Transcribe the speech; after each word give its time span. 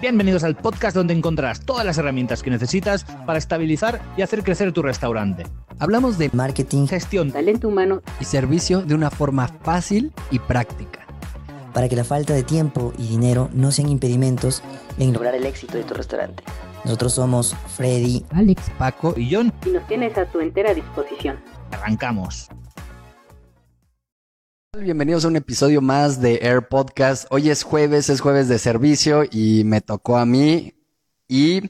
Bienvenidos 0.00 0.44
al 0.44 0.56
podcast 0.56 0.96
donde 0.96 1.12
encontrarás 1.14 1.60
todas 1.60 1.84
las 1.84 1.98
herramientas 1.98 2.42
que 2.42 2.50
necesitas 2.50 3.04
para 3.26 3.38
estabilizar 3.38 4.00
y 4.16 4.22
hacer 4.22 4.42
crecer 4.42 4.72
tu 4.72 4.82
restaurante. 4.82 5.44
Hablamos 5.78 6.16
de 6.18 6.30
marketing, 6.32 6.86
Gestión, 6.86 7.30
talento 7.32 7.68
humano 7.68 8.02
y 8.18 8.24
servicio 8.24 8.80
de 8.82 8.94
una 8.94 9.10
forma 9.10 9.48
fácil 9.48 10.12
y 10.30 10.38
práctica. 10.38 11.00
para 11.74 11.88
que 11.88 11.94
la 11.94 12.02
falta 12.02 12.32
de 12.34 12.42
tiempo 12.42 12.92
y 12.98 13.06
dinero 13.06 13.48
no 13.52 13.70
sean 13.70 13.88
impedimentos 13.90 14.60
en 14.98 15.12
lograr 15.12 15.36
el 15.36 15.46
éxito 15.46 15.76
de 15.78 15.84
tu 15.84 15.94
restaurante. 15.94 16.42
Nosotros 16.84 17.12
somos 17.12 17.54
Freddy, 17.76 18.24
Alex, 18.30 18.72
Paco 18.76 19.14
y 19.16 19.32
John, 19.32 19.52
Y 19.64 19.70
nos 19.70 19.86
tienes 19.86 20.18
a 20.18 20.26
tu 20.26 20.40
entera 20.40 20.74
disposición. 20.74 21.36
arrancamos. 21.70 22.48
Bienvenidos 24.78 25.24
a 25.24 25.28
un 25.28 25.34
episodio 25.34 25.82
más 25.82 26.20
de 26.20 26.38
Air 26.42 26.68
Podcast. 26.68 27.26
Hoy 27.30 27.50
es 27.50 27.64
jueves, 27.64 28.08
es 28.08 28.20
jueves 28.20 28.46
de 28.46 28.60
servicio 28.60 29.24
y 29.28 29.64
me 29.64 29.80
tocó 29.80 30.16
a 30.16 30.24
mí. 30.24 30.74
Y, 31.26 31.62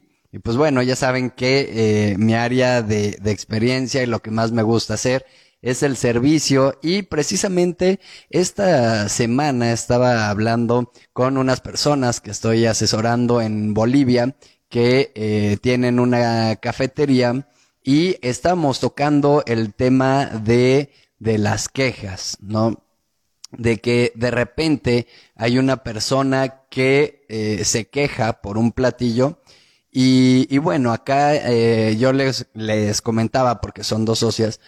pues 0.43 0.59
bueno, 0.59 0.83
ya 0.83 0.95
saben 0.95 1.31
que 1.31 2.11
eh, 2.13 2.19
mi 2.19 2.35
área 2.35 2.83
de, 2.83 3.17
de 3.21 3.31
experiencia 3.31 4.03
y 4.03 4.07
lo 4.07 4.21
que 4.21 4.31
más 4.31 4.53
me 4.53 4.63
gusta 4.63 4.95
hacer 4.95 5.25
es 5.63 5.83
el 5.83 5.97
servicio. 5.97 6.79
Y 6.83 7.01
precisamente 7.03 8.01
esta 8.29 9.09
semana 9.09 9.73
estaba 9.73 10.29
hablando 10.29 10.93
con 11.15 11.39
unas 11.39 11.63
personas 11.63 12.21
que 12.21 12.31
estoy 12.31 12.67
asesorando 12.67 13.41
en 13.41 13.73
Bolivia 13.73 14.37
que 14.69 15.11
eh, 15.15 15.57
tienen 15.63 16.01
una 16.01 16.55
cafetería 16.57 17.49
y 17.83 18.19
estamos 18.21 18.79
tocando 18.79 19.43
el 19.47 19.73
tema 19.73 20.27
de, 20.27 20.93
de 21.19 21.39
las 21.39 21.71
quejas, 21.71 22.37
¿no? 22.43 22.90
De 23.53 23.79
que 23.79 24.13
de 24.15 24.31
repente 24.31 25.07
hay 25.35 25.59
una 25.59 25.83
persona 25.83 26.63
que 26.71 27.25
eh, 27.29 27.65
se 27.65 27.89
queja 27.89 28.41
por 28.41 28.59
un 28.59 28.73
platillo 28.73 29.41
y, 29.93 30.59
bueno, 30.59 30.93
acá 30.93 31.35
eh, 31.35 31.97
yo 31.99 32.13
les, 32.13 32.47
les 32.55 33.03
comentaba, 33.03 33.61
porque 33.61 33.83
son 33.83 34.05
dos 34.05 34.21
socias, 34.21 34.61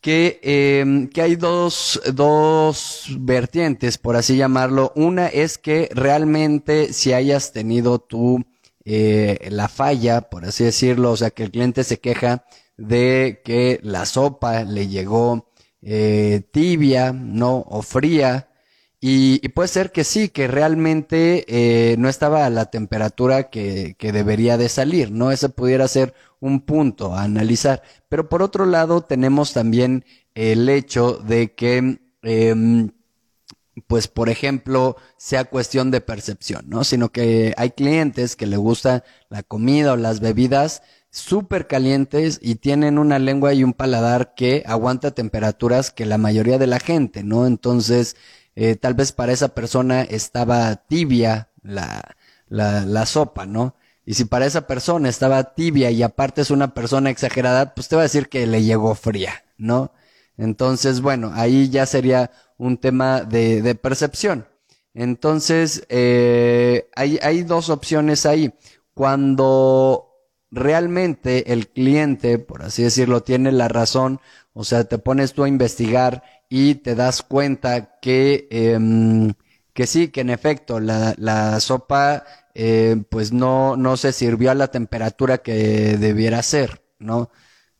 que, 0.00 0.40
eh, 0.42 1.08
que 1.12 1.22
hay 1.22 1.36
dos, 1.36 2.00
dos 2.12 3.06
vertientes, 3.18 3.98
por 3.98 4.16
así 4.16 4.36
llamarlo. 4.36 4.92
Una 4.96 5.28
es 5.28 5.58
que 5.58 5.88
realmente 5.92 6.92
si 6.92 7.12
hayas 7.12 7.52
tenido 7.52 8.00
tú 8.00 8.44
eh, 8.84 9.48
la 9.50 9.68
falla, 9.68 10.22
por 10.22 10.44
así 10.44 10.64
decirlo, 10.64 11.12
o 11.12 11.16
sea, 11.16 11.30
que 11.30 11.44
el 11.44 11.50
cliente 11.50 11.84
se 11.84 11.98
queja 12.00 12.44
de 12.76 13.42
que 13.44 13.80
la 13.82 14.04
sopa 14.06 14.64
le 14.64 14.88
llegó 14.88 15.48
eh, 15.88 16.42
tibia, 16.50 17.12
¿no? 17.12 17.58
O 17.68 17.80
fría. 17.80 18.48
Y, 19.00 19.48
puede 19.50 19.68
ser 19.68 19.92
que 19.92 20.02
sí, 20.02 20.30
que 20.30 20.48
realmente 20.48 21.44
eh, 21.46 21.96
no 21.96 22.08
estaba 22.08 22.44
a 22.44 22.50
la 22.50 22.66
temperatura 22.72 23.50
que, 23.50 23.94
que 23.96 24.10
debería 24.10 24.58
de 24.58 24.68
salir, 24.68 25.12
¿no? 25.12 25.30
Ese 25.30 25.48
pudiera 25.48 25.86
ser 25.86 26.12
un 26.40 26.60
punto 26.62 27.14
a 27.14 27.22
analizar. 27.22 27.82
Pero 28.08 28.28
por 28.28 28.42
otro 28.42 28.66
lado, 28.66 29.02
tenemos 29.02 29.52
también 29.52 30.04
el 30.34 30.68
hecho 30.68 31.12
de 31.18 31.54
que, 31.54 32.00
em, 32.22 32.90
pues 33.86 34.08
por 34.08 34.28
ejemplo, 34.28 34.96
sea 35.16 35.44
cuestión 35.44 35.92
de 35.92 36.00
percepción, 36.00 36.64
¿no? 36.68 36.82
Sino 36.82 37.10
que 37.12 37.54
hay 37.56 37.70
clientes 37.70 38.34
que 38.34 38.46
le 38.46 38.56
gusta 38.56 39.04
la 39.28 39.44
comida 39.44 39.92
o 39.92 39.96
las 39.96 40.18
bebidas 40.18 40.82
súper 41.16 41.66
calientes 41.66 42.38
y 42.42 42.56
tienen 42.56 42.98
una 42.98 43.18
lengua 43.18 43.54
y 43.54 43.64
un 43.64 43.72
paladar 43.72 44.34
que 44.34 44.62
aguanta 44.66 45.12
temperaturas 45.12 45.90
que 45.90 46.06
la 46.06 46.18
mayoría 46.18 46.58
de 46.58 46.66
la 46.66 46.78
gente, 46.78 47.24
¿no? 47.24 47.46
Entonces, 47.46 48.16
eh, 48.54 48.76
tal 48.76 48.94
vez 48.94 49.12
para 49.12 49.32
esa 49.32 49.48
persona 49.48 50.02
estaba 50.02 50.76
tibia 50.76 51.48
la, 51.62 52.02
la, 52.48 52.84
la 52.84 53.06
sopa, 53.06 53.46
¿no? 53.46 53.74
Y 54.04 54.14
si 54.14 54.24
para 54.26 54.46
esa 54.46 54.66
persona 54.66 55.08
estaba 55.08 55.54
tibia 55.54 55.90
y 55.90 56.02
aparte 56.02 56.42
es 56.42 56.50
una 56.50 56.74
persona 56.74 57.10
exagerada, 57.10 57.74
pues 57.74 57.88
te 57.88 57.96
va 57.96 58.02
a 58.02 58.04
decir 58.04 58.28
que 58.28 58.46
le 58.46 58.62
llegó 58.62 58.94
fría, 58.94 59.44
¿no? 59.56 59.92
Entonces, 60.36 61.00
bueno, 61.00 61.32
ahí 61.34 61.70
ya 61.70 61.86
sería 61.86 62.30
un 62.58 62.76
tema 62.78 63.22
de, 63.22 63.62
de 63.62 63.74
percepción. 63.74 64.46
Entonces, 64.94 65.84
eh, 65.88 66.88
hay, 66.94 67.18
hay 67.22 67.42
dos 67.42 67.70
opciones 67.70 68.26
ahí. 68.26 68.52
Cuando 68.94 70.05
realmente 70.50 71.52
el 71.52 71.68
cliente, 71.68 72.38
por 72.38 72.62
así 72.62 72.82
decirlo, 72.82 73.22
tiene 73.22 73.52
la 73.52 73.68
razón, 73.68 74.20
o 74.52 74.64
sea, 74.64 74.84
te 74.84 74.98
pones 74.98 75.32
tú 75.34 75.44
a 75.44 75.48
investigar 75.48 76.22
y 76.48 76.76
te 76.76 76.94
das 76.94 77.22
cuenta 77.22 77.98
que, 78.00 78.48
em, 78.50 79.34
que 79.72 79.86
sí, 79.86 80.08
que 80.08 80.20
en 80.22 80.30
efecto 80.30 80.80
la, 80.80 81.14
la 81.18 81.60
sopa 81.60 82.24
eh, 82.54 82.96
pues 83.10 83.32
no, 83.32 83.76
no 83.76 83.98
se 83.98 84.12
sirvió 84.12 84.50
a 84.50 84.54
la 84.54 84.68
temperatura 84.68 85.38
que 85.38 85.98
debiera 85.98 86.42
ser, 86.42 86.82
¿no? 86.98 87.30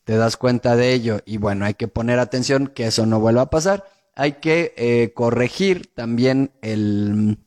Te 0.04 0.16
das 0.16 0.36
cuenta 0.36 0.76
de 0.76 0.92
ello 0.92 1.20
y 1.24 1.38
bueno, 1.38 1.64
hay 1.64 1.74
que 1.74 1.88
poner 1.88 2.18
atención 2.18 2.68
que 2.68 2.86
eso 2.86 3.06
no 3.06 3.18
vuelva 3.20 3.42
a 3.42 3.50
pasar. 3.50 3.84
Hay 4.14 4.34
que 4.34 4.74
eh, 4.76 5.12
corregir 5.14 5.94
también 5.94 6.52
el, 6.62 7.38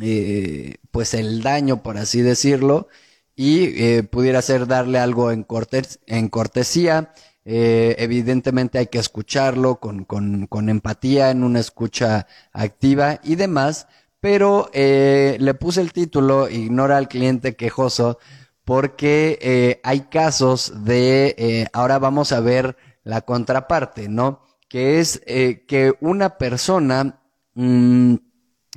eh, 0.00 0.76
pues 0.90 1.14
el 1.14 1.42
daño, 1.42 1.82
por 1.82 1.98
así 1.98 2.22
decirlo, 2.22 2.88
y 3.36 3.82
eh, 3.82 4.02
pudiera 4.04 4.42
ser 4.42 4.66
darle 4.66 4.98
algo 4.98 5.30
en, 5.30 5.42
cortes, 5.42 6.00
en 6.06 6.28
cortesía. 6.28 7.12
Eh, 7.44 7.96
evidentemente 7.98 8.78
hay 8.78 8.86
que 8.86 8.98
escucharlo 8.98 9.80
con, 9.80 10.04
con, 10.04 10.46
con 10.46 10.68
empatía, 10.68 11.30
en 11.30 11.44
una 11.44 11.60
escucha 11.60 12.26
activa 12.52 13.20
y 13.22 13.34
demás, 13.34 13.86
pero 14.20 14.70
eh, 14.72 15.36
le 15.40 15.54
puse 15.54 15.82
el 15.82 15.92
título 15.92 16.48
Ignora 16.48 16.96
al 16.96 17.08
cliente 17.08 17.56
quejoso 17.56 18.18
porque 18.64 19.38
eh, 19.42 19.80
hay 19.84 20.00
casos 20.02 20.84
de, 20.84 21.34
eh, 21.38 21.66
ahora 21.72 21.98
vamos 21.98 22.32
a 22.32 22.40
ver 22.40 22.76
la 23.02 23.20
contraparte, 23.20 24.08
¿no? 24.08 24.40
Que 24.68 25.00
es 25.00 25.20
eh, 25.26 25.64
que 25.68 25.94
una 26.00 26.38
persona 26.38 27.20
mm, 27.54 28.14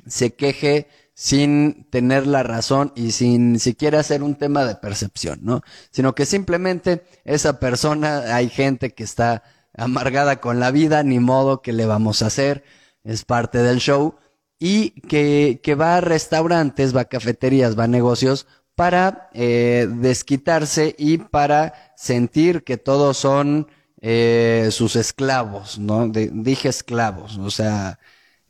se 0.06 0.34
queje 0.34 0.88
sin 1.20 1.82
tener 1.90 2.28
la 2.28 2.44
razón 2.44 2.92
y 2.94 3.10
sin 3.10 3.58
siquiera 3.58 4.04
ser 4.04 4.22
un 4.22 4.36
tema 4.36 4.64
de 4.64 4.76
percepción, 4.76 5.40
¿no? 5.42 5.62
Sino 5.90 6.14
que 6.14 6.24
simplemente 6.26 7.02
esa 7.24 7.58
persona, 7.58 8.36
hay 8.36 8.48
gente 8.48 8.94
que 8.94 9.02
está 9.02 9.42
amargada 9.76 10.40
con 10.40 10.60
la 10.60 10.70
vida, 10.70 11.02
ni 11.02 11.18
modo 11.18 11.60
que 11.60 11.72
le 11.72 11.86
vamos 11.86 12.22
a 12.22 12.26
hacer, 12.26 12.62
es 13.02 13.24
parte 13.24 13.58
del 13.58 13.80
show, 13.80 14.14
y 14.60 14.90
que, 15.08 15.60
que 15.60 15.74
va 15.74 15.96
a 15.96 16.00
restaurantes, 16.00 16.94
va 16.94 17.00
a 17.00 17.06
cafeterías, 17.06 17.76
va 17.76 17.84
a 17.84 17.88
negocios 17.88 18.46
para 18.76 19.28
eh, 19.34 19.88
desquitarse 19.90 20.94
y 20.96 21.18
para 21.18 21.74
sentir 21.96 22.62
que 22.62 22.76
todos 22.76 23.16
son 23.16 23.66
eh, 24.00 24.68
sus 24.70 24.94
esclavos, 24.94 25.80
¿no? 25.80 26.06
Dije 26.08 26.68
esclavos, 26.68 27.38
o 27.38 27.50
sea, 27.50 27.98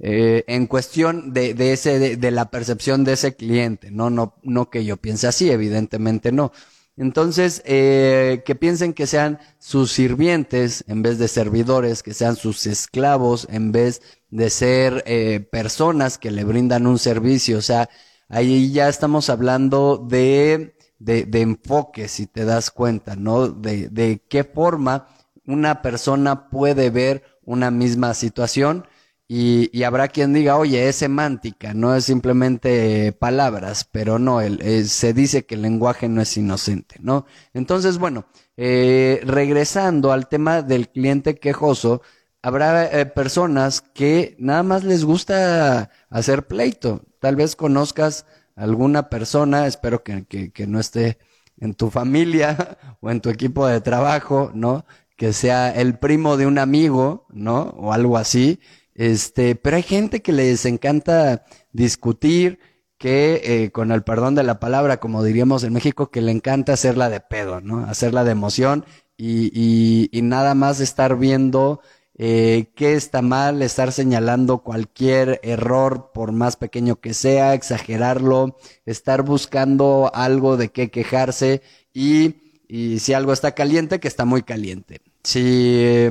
eh, 0.01 0.45
en 0.47 0.67
cuestión 0.67 1.33
de, 1.33 1.55
de 1.55 1.73
ese, 1.73 1.99
de, 1.99 2.17
de 2.17 2.31
la 2.31 2.51
percepción 2.51 3.05
de 3.05 3.15
ese 3.15 3.35
cliente, 3.35 3.91
no, 3.91 4.11
no, 4.11 4.35
no 4.43 4.71
que 4.71 4.85
yo 4.85 4.97
piense 4.97 5.27
así, 5.27 5.51
evidentemente 5.51 6.33
no. 6.33 6.53
Entonces, 6.97 7.63
eh, 7.65 8.43
que 8.45 8.57
piensen 8.57 8.93
que 8.93 9.07
sean 9.07 9.39
sus 9.61 9.93
sirvientes 9.93 10.85
en 10.89 11.03
vez 11.03 11.19
de 11.19 11.29
servidores, 11.29 12.03
que 12.03 12.13
sean 12.13 12.35
sus 12.35 12.67
esclavos 12.67 13.47
en 13.53 13.71
vez 13.71 14.03
de 14.31 14.51
ser 14.51 15.05
eh, 15.07 15.39
personas 15.39 16.19
que 16.19 16.33
le 16.33 16.43
brindan 16.43 16.89
un 16.89 16.99
servicio. 16.99 17.59
O 17.59 17.63
sea, 17.63 17.89
ahí 18.29 18.73
ya 18.73 18.89
estamos 18.89 19.31
hablando 19.31 19.97
de, 19.97 20.75
de, 20.99 21.25
de 21.25 21.41
enfoque, 21.41 22.09
si 22.09 22.27
te 22.27 22.45
das 22.45 22.73
cuenta, 22.73 23.15
¿no? 23.15 23.47
De, 23.47 23.89
de 23.91 24.21
qué 24.29 24.43
forma 24.43 25.07
una 25.47 25.83
persona 25.83 26.51
puede 26.51 26.91
ver 26.91 27.23
una 27.45 27.71
misma 27.71 28.13
situación 28.13 28.88
y, 29.31 29.69
y 29.79 29.83
habrá 29.83 30.09
quien 30.09 30.33
diga, 30.33 30.57
oye, 30.57 30.89
es 30.89 30.97
semántica, 30.97 31.75
no 31.75 31.95
es 31.95 32.07
simplemente 32.07 33.13
palabras, 33.13 33.87
pero 33.93 34.19
no, 34.19 34.41
eh, 34.41 34.85
se 34.85 35.13
dice 35.13 35.45
que 35.45 35.55
el 35.57 35.63
lenguaje 35.63 36.09
no 36.09 36.23
es 36.23 36.35
inocente, 36.39 36.97
¿no? 37.01 37.27
Entonces, 37.53 37.99
bueno, 37.99 38.25
eh, 38.57 39.21
regresando 39.25 40.13
al 40.13 40.29
tema 40.29 40.63
del 40.63 40.89
cliente 40.89 41.39
quejoso, 41.39 42.01
habrá 42.43 42.87
eh, 43.01 43.05
personas 43.07 43.83
que 43.83 44.35
nada 44.39 44.63
más 44.63 44.85
les 44.85 45.05
gusta 45.05 45.91
hacer 46.09 46.47
pleito. 46.47 47.03
Tal 47.21 47.37
vez 47.37 47.55
conozcas 47.55 48.25
alguna 48.57 49.11
persona, 49.11 49.67
espero 49.67 50.03
que, 50.03 50.25
que, 50.27 50.53
que 50.53 50.67
no 50.67 50.81
esté 50.81 51.19
en 51.59 51.75
tu 51.75 51.91
familia 51.91 52.79
o 53.01 53.11
en 53.11 53.21
tu 53.21 53.29
equipo 53.31 53.67
de 53.67 53.81
trabajo, 53.83 54.51
¿no? 54.55 54.87
Que 55.17 55.33
sea 55.35 55.71
el 55.71 55.99
primo 55.99 56.37
de 56.39 56.47
un 56.47 56.59
amigo, 56.59 57.27
¿no? 57.31 57.75
O 57.77 57.93
algo 57.93 58.17
así. 58.17 58.61
Este, 58.99 59.55
pero 59.55 59.77
hay 59.77 59.85
gente 59.85 60.23
que 60.23 60.33
les 60.33 60.67
encanta 60.67 61.45
discutir, 61.73 62.59
que 62.99 63.41
eh, 63.45 63.71
con 63.71 63.93
el 63.93 64.03
perdón 64.03 64.35
de 64.35 64.43
la 64.43 64.59
palabra, 64.59 64.99
como 64.99 65.23
diríamos 65.23 65.63
en 65.63 65.73
México, 65.73 66.11
que 66.11 66.21
le 66.21 66.33
encanta 66.33 66.73
hacerla 66.73 67.09
de 67.09 67.21
pedo, 67.21 67.61
¿no? 67.61 67.85
Hacerla 67.87 68.25
de 68.25 68.33
emoción 68.33 68.85
y, 69.17 69.53
y, 69.55 70.09
y 70.11 70.23
nada 70.23 70.57
más 70.57 70.81
estar 70.81 71.17
viendo 71.17 71.81
eh, 72.17 72.73
qué 72.75 72.95
está 72.95 73.23
mal, 73.23 73.63
estar 73.63 73.93
señalando 73.93 74.65
cualquier 74.65 75.39
error 75.45 76.11
por 76.13 76.33
más 76.33 76.57
pequeño 76.57 76.97
que 76.97 77.15
sea, 77.15 77.55
exagerarlo, 77.55 78.57
estar 78.85 79.23
buscando 79.23 80.11
algo 80.13 80.57
de 80.57 80.71
qué 80.71 80.91
quejarse 80.91 81.63
y, 81.95 82.35
y 82.67 82.99
si 82.99 83.13
algo 83.13 83.33
está 83.33 83.53
caliente, 83.53 84.01
que 84.01 84.09
está 84.09 84.25
muy 84.25 84.43
caliente. 84.43 85.03
Si, 85.23 86.09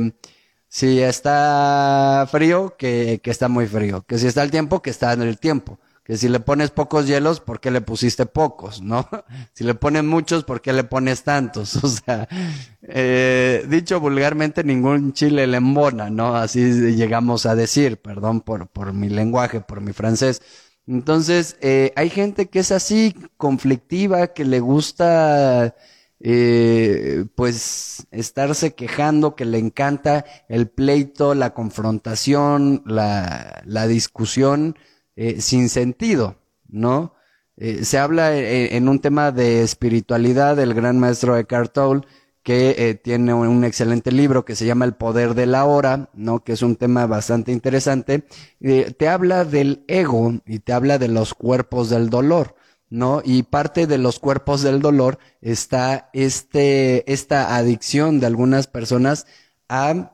si 0.67 0.99
está 1.01 2.27
frío, 2.31 2.75
que, 2.77 3.19
que 3.23 3.31
está 3.31 3.47
muy 3.47 3.67
frío. 3.67 4.03
Que 4.07 4.17
si 4.17 4.27
está 4.27 4.43
el 4.43 4.51
tiempo, 4.51 4.81
que 4.81 4.89
está 4.89 5.13
en 5.13 5.21
el 5.21 5.39
tiempo 5.39 5.79
que 6.07 6.15
si 6.15 6.29
le 6.29 6.39
pones 6.39 6.71
pocos 6.71 7.05
hielos, 7.05 7.41
¿por 7.41 7.59
qué 7.59 7.69
le 7.69 7.81
pusiste 7.81 8.25
pocos, 8.25 8.81
no? 8.81 9.05
Si 9.51 9.65
le 9.65 9.75
pones 9.75 10.05
muchos, 10.05 10.45
¿por 10.45 10.61
qué 10.61 10.71
le 10.71 10.85
pones 10.85 11.23
tantos? 11.23 11.75
O 11.83 11.89
sea, 11.89 12.29
eh, 12.81 13.65
dicho 13.67 13.99
vulgarmente, 13.99 14.63
ningún 14.63 15.11
chile 15.11 15.45
le 15.47 15.57
embona, 15.57 16.09
¿no? 16.09 16.37
Así 16.37 16.61
llegamos 16.95 17.45
a 17.45 17.55
decir, 17.55 17.97
perdón 17.97 18.39
por, 18.39 18.69
por 18.69 18.93
mi 18.93 19.09
lenguaje, 19.09 19.59
por 19.59 19.81
mi 19.81 19.91
francés. 19.91 20.41
Entonces, 20.87 21.57
eh, 21.59 21.91
hay 21.97 22.09
gente 22.09 22.45
que 22.47 22.59
es 22.59 22.71
así, 22.71 23.13
conflictiva, 23.35 24.27
que 24.27 24.45
le 24.45 24.61
gusta, 24.61 25.75
eh, 26.19 27.25
pues, 27.35 28.07
estarse 28.11 28.73
quejando, 28.73 29.35
que 29.35 29.45
le 29.45 29.59
encanta 29.59 30.25
el 30.49 30.67
pleito, 30.67 31.35
la 31.35 31.53
confrontación, 31.53 32.83
la, 32.85 33.61
la 33.65 33.87
discusión 33.87 34.75
eh, 35.19 35.41
sin 35.41 35.69
sentido, 35.69 36.35
¿no? 36.67 37.15
Eh, 37.55 37.85
se 37.85 37.97
habla 37.97 38.37
eh, 38.37 38.77
en 38.77 38.87
un 38.87 38.99
tema 38.99 39.31
de 39.31 39.63
espiritualidad 39.63 40.55
del 40.55 40.75
gran 40.75 40.99
maestro 40.99 41.35
Eckhart 41.35 41.73
Tolle, 41.73 42.01
que 42.43 42.99
tiene 43.03 43.33
un 43.33 43.63
excelente 43.63 44.11
libro 44.11 44.45
que 44.45 44.55
se 44.55 44.67
llama 44.67 44.85
El 44.85 44.93
poder 44.93 45.33
de 45.33 45.47
la 45.47 45.65
hora, 45.65 46.11
¿no? 46.13 46.43
Que 46.43 46.53
es 46.53 46.61
un 46.61 46.75
tema 46.75 47.07
bastante 47.07 47.51
interesante. 47.51 48.25
te 48.59 49.07
habla 49.09 49.43
del 49.43 49.83
ego 49.87 50.35
y 50.45 50.59
te 50.59 50.71
habla 50.71 50.97
de 50.99 51.07
los 51.09 51.33
cuerpos 51.33 51.89
del 51.89 52.09
dolor. 52.09 52.55
¿No? 52.89 53.21
Y 53.23 53.43
parte 53.43 53.87
de 53.87 53.97
los 53.97 54.19
cuerpos 54.19 54.61
del 54.61 54.81
dolor 54.81 55.19
está 55.41 56.09
este, 56.13 57.11
esta 57.11 57.55
adicción 57.55 58.19
de 58.19 58.27
algunas 58.27 58.67
personas 58.67 59.25
a 59.69 60.13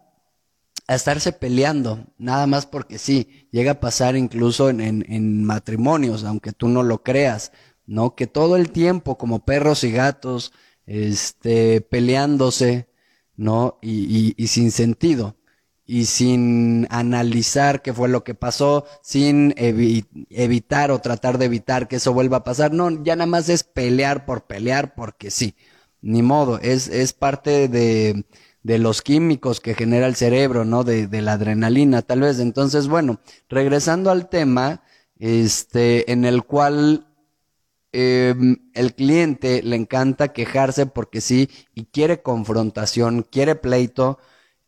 a 0.87 0.95
estarse 0.95 1.31
peleando, 1.31 2.05
nada 2.17 2.45
más 2.47 2.65
porque 2.65 2.97
sí, 2.97 3.47
llega 3.51 3.73
a 3.73 3.79
pasar 3.79 4.15
incluso 4.15 4.69
en, 4.69 4.81
en, 4.81 5.43
matrimonios, 5.43 6.23
aunque 6.23 6.51
tú 6.51 6.67
no 6.67 6.83
lo 6.83 7.03
creas, 7.03 7.51
¿no? 7.85 8.15
Que 8.15 8.27
todo 8.27 8.57
el 8.57 8.71
tiempo, 8.71 9.17
como 9.17 9.45
perros 9.45 9.83
y 9.83 9.91
gatos, 9.91 10.51
este, 10.85 11.81
peleándose, 11.81 12.89
¿no? 13.35 13.77
Y, 13.81 14.33
y, 14.37 14.47
sin 14.47 14.71
sentido, 14.71 15.37
y 15.85 16.05
sin 16.05 16.87
analizar 16.89 17.81
qué 17.81 17.93
fue 17.93 18.09
lo 18.09 18.23
que 18.23 18.35
pasó, 18.35 18.85
sin 19.01 19.53
evitar 19.57 20.91
o 20.91 20.99
tratar 20.99 21.37
de 21.37 21.45
evitar 21.45 21.87
que 21.87 21.97
eso 21.97 22.13
vuelva 22.13 22.37
a 22.37 22.43
pasar, 22.43 22.71
no, 22.71 23.03
ya 23.03 23.15
nada 23.15 23.27
más 23.27 23.49
es 23.49 23.63
pelear 23.63 24.25
por 24.25 24.45
pelear 24.45 24.95
porque 24.95 25.29
sí, 25.29 25.55
ni 26.01 26.21
modo, 26.21 26.59
es, 26.59 26.87
es 26.87 27.13
parte 27.13 27.67
de, 27.67 28.25
de 28.63 28.79
los 28.79 29.01
químicos 29.01 29.59
que 29.59 29.75
genera 29.75 30.07
el 30.07 30.15
cerebro, 30.15 30.65
¿no? 30.65 30.83
De, 30.83 31.07
de 31.07 31.21
la 31.21 31.33
adrenalina, 31.33 32.01
tal 32.01 32.21
vez. 32.21 32.39
Entonces, 32.39 32.87
bueno, 32.87 33.19
regresando 33.49 34.09
al 34.09 34.29
tema, 34.29 34.83
este, 35.19 36.11
en 36.11 36.25
el 36.25 36.43
cual 36.43 37.07
eh, 37.91 38.33
el 38.73 38.95
cliente 38.95 39.61
le 39.63 39.75
encanta 39.75 40.33
quejarse 40.33 40.85
porque 40.85 41.21
sí, 41.21 41.49
y 41.73 41.85
quiere 41.85 42.21
confrontación, 42.21 43.23
quiere 43.29 43.55
pleito, 43.55 44.17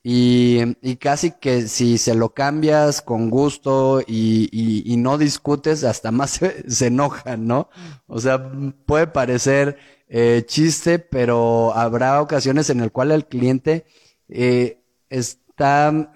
y, 0.08 0.78
y 0.84 0.98
casi 0.98 1.32
que 1.32 1.68
si 1.68 1.98
se 1.98 2.14
lo 2.14 2.36
cambias 2.36 3.02
con 3.02 3.32
gusto 3.32 4.02
y, 4.06 4.48
y, 4.52 4.84
y 4.94 4.98
no 4.98 5.18
discutes, 5.18 5.84
hasta 5.84 6.12
más 6.12 6.30
se, 6.32 6.70
se 6.70 6.88
enoja, 6.88 7.38
¿no? 7.38 7.70
O 8.06 8.20
sea, 8.20 8.52
puede 8.86 9.08
parecer 9.08 9.78
eh, 10.08 10.44
chiste, 10.46 11.00
pero 11.00 11.74
habrá 11.74 12.22
ocasiones 12.22 12.70
en 12.70 12.82
el 12.82 12.92
cual 12.92 13.10
el 13.10 13.26
cliente 13.26 13.86
eh, 14.30 14.80
está 15.10 16.12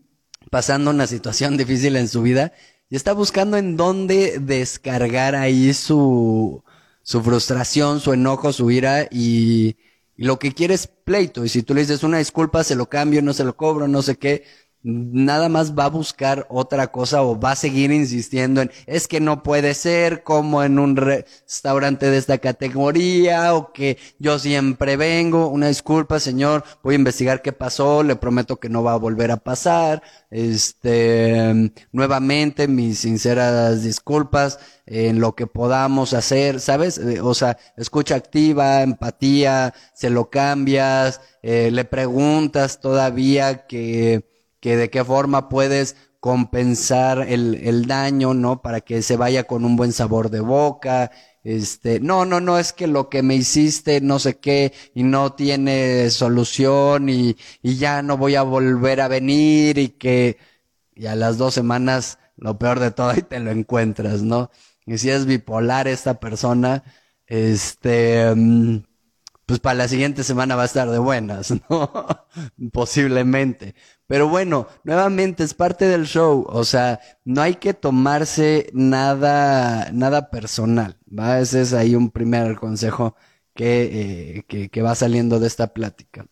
pasando 0.50 0.90
una 0.90 1.06
situación 1.06 1.56
difícil 1.58 1.96
en 1.96 2.08
su 2.08 2.22
vida 2.22 2.54
y 2.88 2.96
está 2.96 3.12
buscando 3.12 3.58
en 3.58 3.76
dónde 3.76 4.38
descargar 4.40 5.34
ahí 5.36 5.74
su, 5.74 6.64
su 7.02 7.22
frustración, 7.22 8.00
su 8.00 8.14
enojo, 8.14 8.54
su 8.54 8.70
ira 8.70 9.06
y, 9.10 9.76
y 10.16 10.24
lo 10.24 10.38
que 10.38 10.52
quiere 10.52 10.74
es 10.74 10.86
pleito. 10.86 11.44
Y 11.44 11.48
si 11.48 11.62
tú 11.62 11.74
le 11.74 11.80
dices 11.80 12.02
una 12.02 12.18
disculpa, 12.18 12.64
se 12.64 12.76
lo 12.76 12.88
cambio, 12.88 13.22
no 13.22 13.32
se 13.32 13.44
lo 13.44 13.56
cobro, 13.56 13.88
no 13.88 14.02
sé 14.02 14.16
qué, 14.16 14.44
nada 14.84 15.48
más 15.48 15.76
va 15.76 15.86
a 15.86 15.88
buscar 15.88 16.46
otra 16.50 16.92
cosa 16.92 17.22
o 17.22 17.40
va 17.40 17.52
a 17.52 17.56
seguir 17.56 17.90
insistiendo 17.90 18.60
en 18.60 18.70
es 18.86 19.08
que 19.08 19.18
no 19.18 19.42
puede 19.42 19.72
ser 19.72 20.22
como 20.22 20.62
en 20.62 20.78
un 20.78 20.96
restaurante 20.96 22.10
de 22.10 22.18
esta 22.18 22.36
categoría 22.38 23.54
o 23.54 23.72
que 23.72 23.96
yo 24.18 24.38
siempre 24.38 24.96
vengo. 24.96 25.48
Una 25.48 25.68
disculpa, 25.68 26.20
señor, 26.20 26.64
voy 26.82 26.94
a 26.94 26.98
investigar 26.98 27.40
qué 27.40 27.52
pasó, 27.52 28.02
le 28.02 28.16
prometo 28.16 28.60
que 28.60 28.68
no 28.68 28.82
va 28.82 28.92
a 28.92 28.98
volver 28.98 29.30
a 29.30 29.38
pasar. 29.38 30.02
Este, 30.30 31.72
nuevamente 31.92 32.68
mis 32.68 32.98
sinceras 32.98 33.82
disculpas 33.82 34.58
en 34.86 35.18
lo 35.18 35.34
que 35.34 35.46
podamos 35.46 36.12
hacer, 36.12 36.60
¿sabes? 36.60 36.98
Eh, 36.98 37.20
o 37.22 37.32
sea, 37.32 37.56
escucha 37.78 38.16
activa, 38.16 38.82
empatía, 38.82 39.72
se 39.94 40.10
lo 40.10 40.28
cambias, 40.28 41.20
eh, 41.42 41.70
le 41.72 41.86
preguntas 41.86 42.80
todavía 42.80 43.66
que 43.66 44.33
que 44.64 44.78
de 44.78 44.88
qué 44.88 45.04
forma 45.04 45.50
puedes 45.50 45.94
compensar 46.20 47.18
el, 47.28 47.56
el 47.64 47.84
daño, 47.84 48.32
¿no? 48.32 48.62
Para 48.62 48.80
que 48.80 49.02
se 49.02 49.18
vaya 49.18 49.44
con 49.44 49.62
un 49.66 49.76
buen 49.76 49.92
sabor 49.92 50.30
de 50.30 50.40
boca. 50.40 51.10
Este, 51.42 52.00
no, 52.00 52.24
no, 52.24 52.40
no, 52.40 52.58
es 52.58 52.72
que 52.72 52.86
lo 52.86 53.10
que 53.10 53.22
me 53.22 53.34
hiciste, 53.34 54.00
no 54.00 54.18
sé 54.18 54.38
qué, 54.38 54.72
y 54.94 55.02
no 55.02 55.34
tiene 55.34 56.08
solución, 56.08 57.10
y, 57.10 57.36
y 57.60 57.76
ya 57.76 58.00
no 58.00 58.16
voy 58.16 58.36
a 58.36 58.42
volver 58.42 59.02
a 59.02 59.08
venir, 59.08 59.76
y 59.76 59.90
que, 59.90 60.38
y 60.94 61.04
a 61.08 61.14
las 61.14 61.36
dos 61.36 61.52
semanas, 61.52 62.18
lo 62.38 62.58
peor 62.58 62.80
de 62.80 62.90
todo, 62.90 63.10
ahí 63.10 63.20
te 63.20 63.40
lo 63.40 63.50
encuentras, 63.50 64.22
¿no? 64.22 64.50
Y 64.86 64.96
si 64.96 65.10
es 65.10 65.26
bipolar 65.26 65.88
esta 65.88 66.20
persona, 66.20 66.84
este, 67.26 68.34
mm, 68.34 68.78
pues 69.46 69.60
para 69.60 69.74
la 69.74 69.88
siguiente 69.88 70.24
semana 70.24 70.56
va 70.56 70.62
a 70.62 70.66
estar 70.66 70.90
de 70.90 70.98
buenas, 70.98 71.52
¿no? 71.70 71.90
Posiblemente. 72.72 73.74
Pero 74.06 74.28
bueno, 74.28 74.68
nuevamente 74.84 75.44
es 75.44 75.54
parte 75.54 75.86
del 75.86 76.06
show, 76.06 76.46
o 76.48 76.64
sea, 76.64 77.00
no 77.24 77.42
hay 77.42 77.56
que 77.56 77.74
tomarse 77.74 78.70
nada, 78.72 79.90
nada 79.92 80.30
personal, 80.30 80.98
¿va? 81.06 81.40
Ese 81.40 81.62
es 81.62 81.72
ahí 81.72 81.94
un 81.94 82.10
primer 82.10 82.56
consejo 82.56 83.16
que, 83.54 84.38
eh, 84.38 84.44
que, 84.48 84.68
que 84.68 84.82
va 84.82 84.94
saliendo 84.94 85.40
de 85.40 85.46
esta 85.46 85.68
plática. 85.68 86.26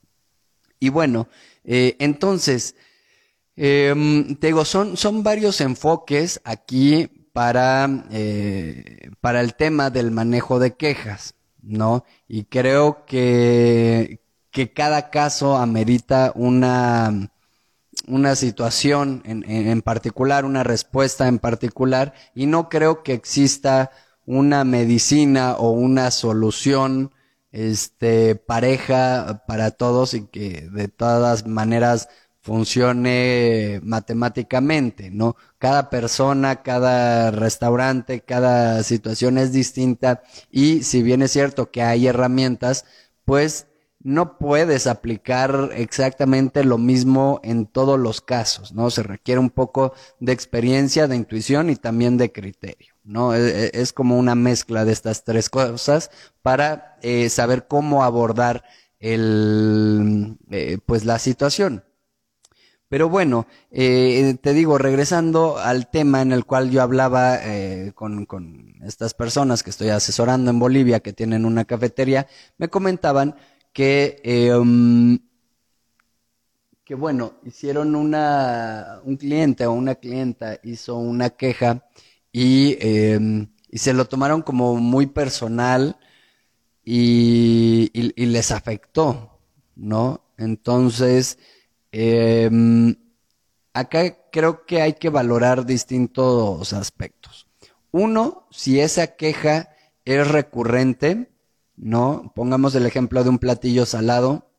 Y 0.81 0.89
bueno, 0.89 1.29
eh, 1.65 1.97
entonces, 2.01 2.75
eh, 3.57 3.95
te 4.41 4.49
digo, 4.49 4.65
son, 4.65 4.97
son 4.97 5.23
varios 5.23 5.61
enfoques 5.61 6.41
aquí 6.45 7.09
para, 7.33 8.07
eh, 8.11 9.11
para 9.21 9.41
el 9.41 9.55
tema 9.55 9.91
del 9.91 10.11
manejo 10.11 10.59
de 10.59 10.75
quejas. 10.75 11.35
¿No? 11.63 12.05
Y 12.29 12.45
creo 12.45 13.05
que, 13.07 14.21
que 14.51 14.73
cada 14.73 15.11
caso 15.11 15.57
amerita 15.57 16.33
una, 16.35 17.31
una 18.07 18.37
situación 18.37 19.23
en, 19.25 19.45
en, 19.49 19.83
particular, 19.83 20.45
una 20.45 20.65
respuesta 20.65 21.29
en 21.29 21.39
particular, 21.39 22.15
y 22.35 22.47
no 22.47 22.69
creo 22.69 23.03
que 23.03 23.15
exista 23.15 23.91
una 24.27 24.65
medicina 24.65 25.55
o 25.55 25.71
una 25.71 26.11
solución 26.11 27.13
este 27.51 28.35
pareja 28.35 29.45
para 29.47 29.73
todos 29.73 30.15
y 30.15 30.27
que 30.27 30.69
de 30.71 30.89
todas 30.89 31.47
maneras 31.47 32.09
funcione 32.41 33.81
matemáticamente, 33.85 35.11
¿no? 35.11 35.37
Cada 35.63 35.91
persona, 35.91 36.65
cada 36.65 37.31
restaurante, 37.31 38.23
cada 38.23 38.83
situación 38.83 39.39
es 39.39 39.53
distinta 39.53 40.25
y 40.51 40.83
si 40.83 41.05
bien 41.05 41.23
es 41.23 41.31
cierto 41.31 41.71
que 41.71 41.83
hay 41.83 42.09
herramientas, 42.09 42.85
pues 43.25 43.69
no 44.01 44.39
puedes 44.39 44.89
aplicar 44.89 45.71
exactamente 45.77 46.65
lo 46.65 46.79
mismo 46.79 47.41
en 47.45 47.67
todos 47.67 47.97
los 47.97 48.21
casos, 48.21 48.73
¿no? 48.73 48.91
Se 48.91 49.05
requiere 49.05 49.39
un 49.39 49.51
poco 49.51 49.95
de 50.19 50.33
experiencia, 50.33 51.07
de 51.07 51.15
intuición 51.15 51.71
y 51.71 51.77
también 51.77 52.19
de 52.19 52.33
criterio, 52.33 52.95
¿no? 53.05 53.33
E, 53.33 53.67
e, 53.67 53.71
es, 53.75 53.93
como 53.93 54.19
una 54.19 54.35
mezcla 54.35 54.85
de 54.85 54.91
estas 54.91 55.23
tres 55.23 55.49
cosas 55.49 56.11
para 56.43 56.97
eh, 57.03 57.29
saber 57.29 57.69
cómo 57.69 58.03
abordar 58.03 58.65
el, 58.99 60.39
eh, 60.51 60.79
pues 60.85 61.05
la 61.05 61.21
situación. 61.21 61.85
Pero 62.93 63.09
bueno, 63.09 63.47
eh, 63.71 64.37
te 64.43 64.53
digo, 64.53 64.77
regresando 64.77 65.57
al 65.57 65.89
tema 65.91 66.21
en 66.21 66.31
el 66.31 66.45
cual 66.45 66.71
yo 66.71 66.83
hablaba 66.83 67.39
eh, 67.43 67.93
con, 67.95 68.27
con, 68.27 68.75
estas 68.85 69.15
personas 69.15 69.63
que 69.63 69.71
estoy 69.71 69.89
asesorando 69.89 70.51
en 70.51 70.59
Bolivia, 70.59 71.01
que 71.01 71.15
tienen 71.15 71.47
una 71.47 71.65
cafetería, 71.65 72.27
me 72.59 72.69
comentaban 72.69 73.35
que, 73.73 74.53
um, 74.55 75.19
que 76.85 76.95
bueno, 76.95 77.33
hicieron 77.47 77.97
una, 77.97 79.01
un 79.05 79.17
cliente 79.17 79.65
o 79.65 79.73
una 79.73 79.95
clienta 79.95 80.59
hizo 80.63 80.97
una 80.99 81.31
queja 81.31 81.87
y, 82.31 82.77
em, 82.79 83.49
y 83.71 83.79
se 83.79 83.95
lo 83.95 84.05
tomaron 84.05 84.43
como 84.43 84.77
muy 84.77 85.07
personal 85.07 85.97
y- 86.85 87.91
y 87.95 88.27
les 88.27 88.51
afectó, 88.51 89.39
¿no? 89.77 90.21
Entonces, 90.37 91.39
em, 91.93 92.97
acá 93.75 94.17
creo 94.33 94.67
que 94.67 94.83
hay 94.83 94.95
que 94.95 95.11
valorar 95.11 95.67
distintos 95.67 96.73
aspectos. 96.73 97.47
Uno, 97.91 98.49
si 98.51 98.81
esa 98.81 99.17
queja 99.17 99.69
es 100.05 100.27
recurrente, 100.29 101.31
¿no? 101.77 102.33
Pongamos 102.35 102.75
el 102.75 102.87
ejemplo 102.87 103.23
de 103.23 103.31
un 103.31 103.39
platillo 103.39 103.87
salado. 103.87 104.51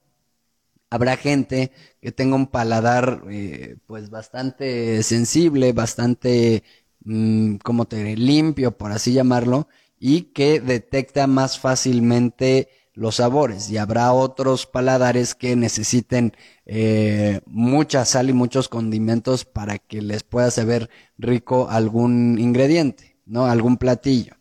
Habrá 0.90 1.18
gente 1.18 1.72
que 2.02 2.12
tenga 2.12 2.36
un 2.36 2.48
paladar, 2.48 3.24
eh, 3.30 3.78
pues 3.88 4.10
bastante 4.12 5.02
sensible, 5.04 5.74
bastante, 5.74 6.64
mm, 7.04 7.56
como 7.58 7.86
te 7.86 8.16
limpio, 8.16 8.78
por 8.78 8.92
así 8.92 9.14
llamarlo, 9.14 9.68
y 10.00 10.34
que 10.34 10.60
detecta 10.60 11.26
más 11.28 11.60
fácilmente 11.60 12.70
los 12.94 13.16
sabores. 13.16 13.70
Y 13.70 13.78
habrá 13.78 14.14
otros 14.14 14.66
paladares 14.66 15.36
que 15.36 15.56
necesiten 15.56 16.36
eh, 16.66 17.42
mucha 17.46 18.06
sal 18.06 18.30
y 18.30 18.34
muchos 18.34 18.70
condimentos 18.70 19.46
para 19.46 19.78
que 19.80 20.02
les 20.02 20.24
pueda 20.24 20.52
saber 20.52 20.90
rico 21.18 21.68
algún 21.70 22.38
ingrediente, 22.40 23.18
¿no? 23.26 23.46
Algún 23.46 23.78
platillo. 23.78 24.36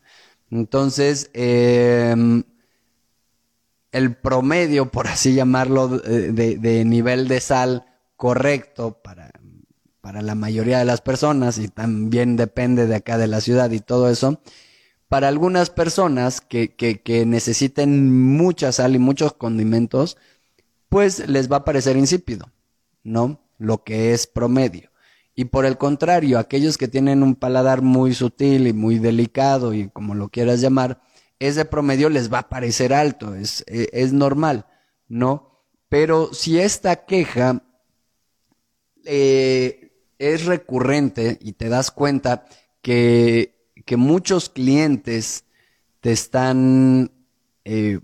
Entonces, 0.50 1.30
em, 1.34 2.44
el 3.90 4.16
promedio, 4.16 4.90
por 4.90 5.06
así 5.06 5.34
llamarlo, 5.34 5.88
de 5.88 6.84
nivel 6.84 7.28
de 7.28 7.40
sal 7.40 7.86
correcto 8.16 9.00
para, 9.02 9.32
para 10.02 10.20
la 10.20 10.34
mayoría 10.34 10.80
de 10.80 10.84
las 10.84 11.00
personas 11.00 11.58
y 11.58 11.68
también 11.68 12.36
depende 12.36 12.86
de 12.86 12.96
acá 12.96 13.18
de 13.18 13.28
la 13.28 13.40
ciudad 13.40 13.70
y 13.70 13.80
todo 13.80 14.10
eso. 14.10 14.40
Para 15.12 15.28
algunas 15.28 15.68
personas 15.68 16.40
que, 16.40 16.72
necesiten 17.26 18.34
mucha 18.34 18.72
sal 18.72 18.94
y 18.94 18.98
muchos 18.98 19.34
condimentos, 19.34 20.16
pues 20.88 21.28
les 21.28 21.52
va 21.52 21.56
a 21.56 21.64
parecer 21.66 21.98
insípido, 21.98 22.50
¿no? 23.02 23.38
Lo 23.58 23.84
que 23.84 24.14
es 24.14 24.26
promedio. 24.26 24.90
Y 25.34 25.44
por 25.44 25.66
el 25.66 25.76
contrario, 25.76 26.38
aquellos 26.38 26.78
que 26.78 26.88
tienen 26.88 27.22
un 27.22 27.34
paladar 27.34 27.82
muy 27.82 28.14
sutil 28.14 28.66
y 28.66 28.72
muy 28.72 28.98
delicado 28.98 29.74
y 29.74 29.90
como 29.90 30.14
lo 30.14 30.30
quieras 30.30 30.62
llamar, 30.62 31.02
ese 31.38 31.66
promedio 31.66 32.08
les 32.08 32.32
va 32.32 32.38
a 32.38 32.48
parecer 32.48 32.94
alto, 32.94 33.34
es, 33.34 33.64
e- 33.66 34.08
normal, 34.12 34.64
¿no? 35.08 35.58
Pero 35.90 36.32
si 36.32 36.58
esta 36.58 37.04
queja 37.04 37.62
eh, 39.04 39.92
es 40.18 40.46
recurrente 40.46 41.36
y 41.42 41.52
te 41.52 41.68
das 41.68 41.90
cuenta 41.90 42.46
que, 42.80 43.51
que 43.84 43.96
muchos 43.96 44.48
clientes 44.48 45.44
te 46.00 46.12
están 46.12 47.12
eh, 47.64 48.00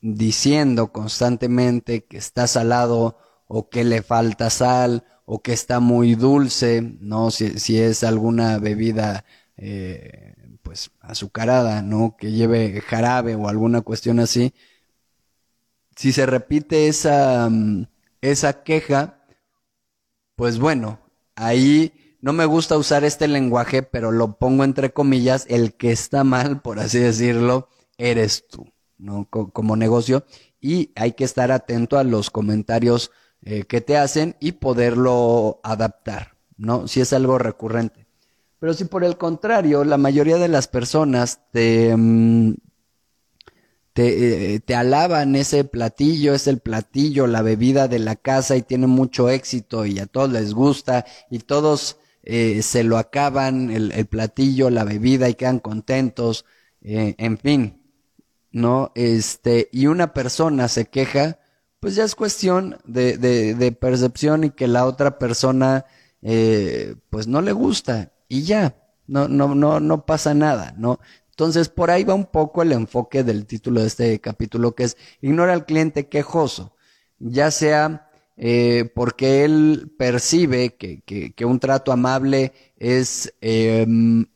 diciendo 0.00 0.92
constantemente 0.92 2.04
que 2.04 2.18
está 2.18 2.46
salado 2.46 3.18
o 3.46 3.68
que 3.68 3.84
le 3.84 4.02
falta 4.02 4.50
sal 4.50 5.04
o 5.26 5.42
que 5.42 5.52
está 5.52 5.80
muy 5.80 6.14
dulce, 6.14 6.82
¿no? 7.00 7.30
Si, 7.30 7.58
si 7.58 7.78
es 7.78 8.04
alguna 8.04 8.58
bebida 8.58 9.24
eh, 9.56 10.34
pues 10.62 10.90
azucarada, 11.00 11.82
¿no? 11.82 12.16
Que 12.18 12.32
lleve 12.32 12.80
jarabe 12.80 13.34
o 13.34 13.48
alguna 13.48 13.82
cuestión 13.82 14.20
así. 14.20 14.52
Si 15.96 16.12
se 16.12 16.26
repite 16.26 16.88
esa, 16.88 17.48
mm, 17.50 17.86
esa 18.20 18.64
queja, 18.64 19.24
pues 20.36 20.58
bueno, 20.58 20.98
ahí 21.36 21.92
no 22.24 22.32
me 22.32 22.46
gusta 22.46 22.78
usar 22.78 23.04
este 23.04 23.28
lenguaje, 23.28 23.82
pero 23.82 24.10
lo 24.10 24.38
pongo 24.38 24.64
entre 24.64 24.94
comillas, 24.94 25.44
el 25.50 25.74
que 25.74 25.92
está 25.92 26.24
mal, 26.24 26.62
por 26.62 26.80
así 26.80 26.98
decirlo, 26.98 27.68
eres 27.98 28.48
tú, 28.48 28.72
¿no? 28.96 29.28
Co- 29.28 29.50
como 29.50 29.76
negocio. 29.76 30.24
Y 30.58 30.90
hay 30.96 31.12
que 31.12 31.24
estar 31.24 31.52
atento 31.52 31.98
a 31.98 32.02
los 32.02 32.30
comentarios 32.30 33.10
eh, 33.42 33.64
que 33.64 33.82
te 33.82 33.98
hacen 33.98 34.36
y 34.40 34.52
poderlo 34.52 35.60
adaptar, 35.62 36.38
¿no? 36.56 36.88
Si 36.88 37.02
es 37.02 37.12
algo 37.12 37.36
recurrente. 37.36 38.06
Pero 38.58 38.72
si 38.72 38.86
por 38.86 39.04
el 39.04 39.18
contrario, 39.18 39.84
la 39.84 39.98
mayoría 39.98 40.38
de 40.38 40.48
las 40.48 40.66
personas 40.66 41.40
te, 41.52 41.94
mm, 41.94 42.54
te, 43.92 44.54
eh, 44.54 44.60
te 44.60 44.74
alaban 44.74 45.36
ese 45.36 45.64
platillo, 45.64 46.34
es 46.34 46.46
el 46.46 46.58
platillo, 46.58 47.26
la 47.26 47.42
bebida 47.42 47.86
de 47.86 47.98
la 47.98 48.16
casa 48.16 48.56
y 48.56 48.62
tiene 48.62 48.86
mucho 48.86 49.28
éxito 49.28 49.86
y 49.86 49.98
a 49.98 50.06
todos 50.06 50.30
les 50.32 50.52
gusta 50.54 51.04
y 51.30 51.38
todos 51.40 51.98
eh, 52.24 52.62
se 52.62 52.84
lo 52.84 52.96
acaban, 52.96 53.70
el, 53.70 54.06
platillo, 54.06 54.70
la 54.70 54.84
bebida 54.84 55.28
y 55.28 55.34
quedan 55.34 55.58
contentos, 55.58 56.46
eh, 56.80 57.14
en 57.18 57.38
fin, 57.38 57.82
¿no? 58.50 58.92
Este, 58.94 59.68
y 59.72 59.86
una 59.86 60.14
persona 60.14 60.68
se 60.68 60.86
queja, 60.86 61.38
pues 61.80 61.96
ya 61.96 62.04
es 62.04 62.14
cuestión 62.14 62.78
de, 62.84 63.18
de, 63.18 63.54
de 63.54 63.72
percepción 63.72 64.44
y 64.44 64.50
que 64.50 64.68
la 64.68 64.86
otra 64.86 65.18
persona, 65.18 65.84
eh, 66.22 66.96
pues 67.10 67.26
no 67.26 67.42
le 67.42 67.52
gusta 67.52 68.12
y 68.28 68.44
ya, 68.44 68.76
no, 69.06 69.28
no, 69.28 69.54
no, 69.54 69.80
no 69.80 70.06
pasa 70.06 70.32
nada, 70.32 70.74
¿no? 70.78 71.00
Entonces, 71.28 71.68
por 71.68 71.90
ahí 71.90 72.04
va 72.04 72.14
un 72.14 72.26
poco 72.26 72.62
el 72.62 72.72
enfoque 72.72 73.22
del 73.22 73.44
título 73.46 73.80
de 73.82 73.88
este 73.88 74.20
capítulo, 74.20 74.74
que 74.74 74.84
es 74.84 74.96
ignora 75.20 75.52
al 75.52 75.66
cliente 75.66 76.08
quejoso, 76.08 76.74
ya 77.18 77.50
sea 77.50 78.08
eh, 78.36 78.90
porque 78.94 79.44
él 79.44 79.92
percibe 79.98 80.76
que, 80.76 81.02
que, 81.02 81.44
un 81.44 81.60
trato 81.60 81.92
amable 81.92 82.52
es, 82.76 83.34
em, 83.40 84.26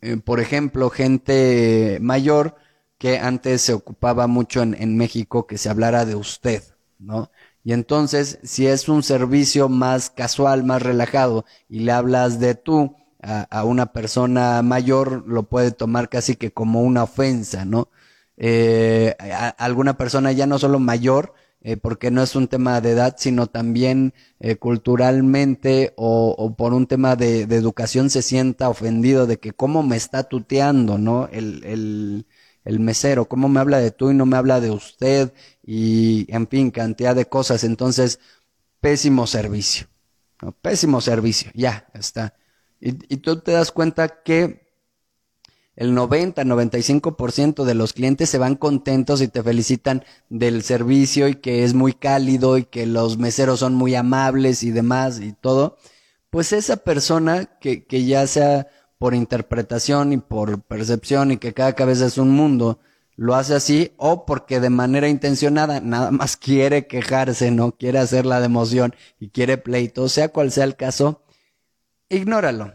eh, 0.00 0.16
por 0.18 0.40
ejemplo, 0.40 0.90
gente 0.90 1.98
mayor 2.00 2.56
que 2.98 3.18
antes 3.18 3.62
se 3.62 3.72
ocupaba 3.74 4.26
mucho 4.26 4.62
en, 4.62 4.74
en 4.80 4.96
México 4.96 5.46
que 5.46 5.58
se 5.58 5.68
hablara 5.68 6.04
de 6.04 6.14
usted, 6.14 6.62
¿no? 6.98 7.30
Y 7.64 7.72
entonces, 7.72 8.38
si 8.42 8.66
es 8.66 8.88
un 8.88 9.02
servicio 9.02 9.68
más 9.68 10.10
casual, 10.10 10.64
más 10.64 10.82
relajado, 10.82 11.44
y 11.68 11.80
le 11.80 11.92
hablas 11.92 12.38
de 12.38 12.54
tú 12.54 12.96
a, 13.22 13.42
a 13.44 13.64
una 13.64 13.92
persona 13.92 14.60
mayor, 14.62 15.24
lo 15.26 15.44
puede 15.44 15.70
tomar 15.72 16.08
casi 16.10 16.36
que 16.36 16.52
como 16.52 16.82
una 16.82 17.04
ofensa, 17.04 17.64
¿no? 17.64 17.88
Eh, 18.36 19.14
a- 19.18 19.48
alguna 19.50 19.96
persona 19.96 20.32
ya 20.32 20.46
no 20.46 20.58
solo 20.58 20.78
mayor, 20.78 21.34
eh, 21.66 21.78
porque 21.78 22.10
no 22.10 22.22
es 22.22 22.36
un 22.36 22.46
tema 22.46 22.82
de 22.82 22.90
edad, 22.90 23.16
sino 23.18 23.46
también 23.46 24.12
eh, 24.38 24.56
culturalmente 24.56 25.94
o, 25.96 26.54
por 26.58 26.74
un 26.74 26.86
tema 26.86 27.16
de, 27.16 27.42
educación 27.42 28.10
se 28.10 28.20
sienta 28.20 28.68
ofendido 28.68 29.26
de 29.26 29.38
que 29.38 29.52
cómo 29.52 29.82
me 29.82 29.96
está 29.96 30.24
tuteando, 30.24 30.98
¿no? 30.98 31.26
El, 31.32 32.24
el, 32.64 32.80
mesero, 32.80 33.26
cómo 33.26 33.48
me 33.48 33.60
habla 33.60 33.78
de 33.78 33.90
tú 33.90 34.10
y 34.10 34.14
no 34.14 34.26
me 34.26 34.36
habla 34.36 34.60
de 34.60 34.70
usted 34.70 35.32
y, 35.64 36.26
en 36.28 36.48
fin, 36.48 36.70
cantidad 36.70 37.16
de 37.16 37.26
cosas. 37.26 37.64
Entonces, 37.64 38.20
pésimo 38.80 39.26
servicio. 39.26 39.86
Pésimo 40.60 41.00
servicio, 41.00 41.50
ya, 41.54 41.86
está. 41.94 42.34
Y, 42.78 42.90
y 43.14 43.16
tú 43.18 43.40
te 43.40 43.52
das 43.52 43.72
cuenta 43.72 44.22
que 44.22 44.63
el 45.76 45.94
90-95% 45.94 47.64
de 47.64 47.74
los 47.74 47.92
clientes 47.92 48.30
se 48.30 48.38
van 48.38 48.54
contentos 48.54 49.20
y 49.20 49.28
te 49.28 49.42
felicitan 49.42 50.04
del 50.28 50.62
servicio 50.62 51.28
y 51.28 51.36
que 51.36 51.64
es 51.64 51.74
muy 51.74 51.92
cálido 51.94 52.58
y 52.58 52.64
que 52.64 52.86
los 52.86 53.18
meseros 53.18 53.60
son 53.60 53.74
muy 53.74 53.94
amables 53.94 54.62
y 54.62 54.70
demás 54.70 55.20
y 55.20 55.32
todo, 55.32 55.76
pues 56.30 56.52
esa 56.52 56.76
persona 56.76 57.46
que, 57.60 57.84
que 57.84 58.04
ya 58.04 58.26
sea 58.26 58.68
por 58.98 59.14
interpretación 59.14 60.12
y 60.12 60.18
por 60.18 60.62
percepción 60.62 61.32
y 61.32 61.36
que 61.38 61.52
cada 61.52 61.74
cabeza 61.74 62.06
es 62.06 62.18
un 62.18 62.30
mundo, 62.30 62.78
lo 63.16 63.34
hace 63.34 63.54
así 63.54 63.92
o 63.96 64.26
porque 64.26 64.60
de 64.60 64.70
manera 64.70 65.08
intencionada 65.08 65.80
nada 65.80 66.10
más 66.10 66.36
quiere 66.38 66.86
quejarse, 66.86 67.50
no 67.50 67.72
quiere 67.72 67.98
hacer 67.98 68.26
la 68.26 68.40
democión 68.40 68.94
y 69.18 69.30
quiere 69.30 69.58
pleito, 69.58 70.08
sea 70.08 70.28
cual 70.28 70.52
sea 70.52 70.64
el 70.64 70.76
caso, 70.76 71.22
ignóralo. 72.08 72.74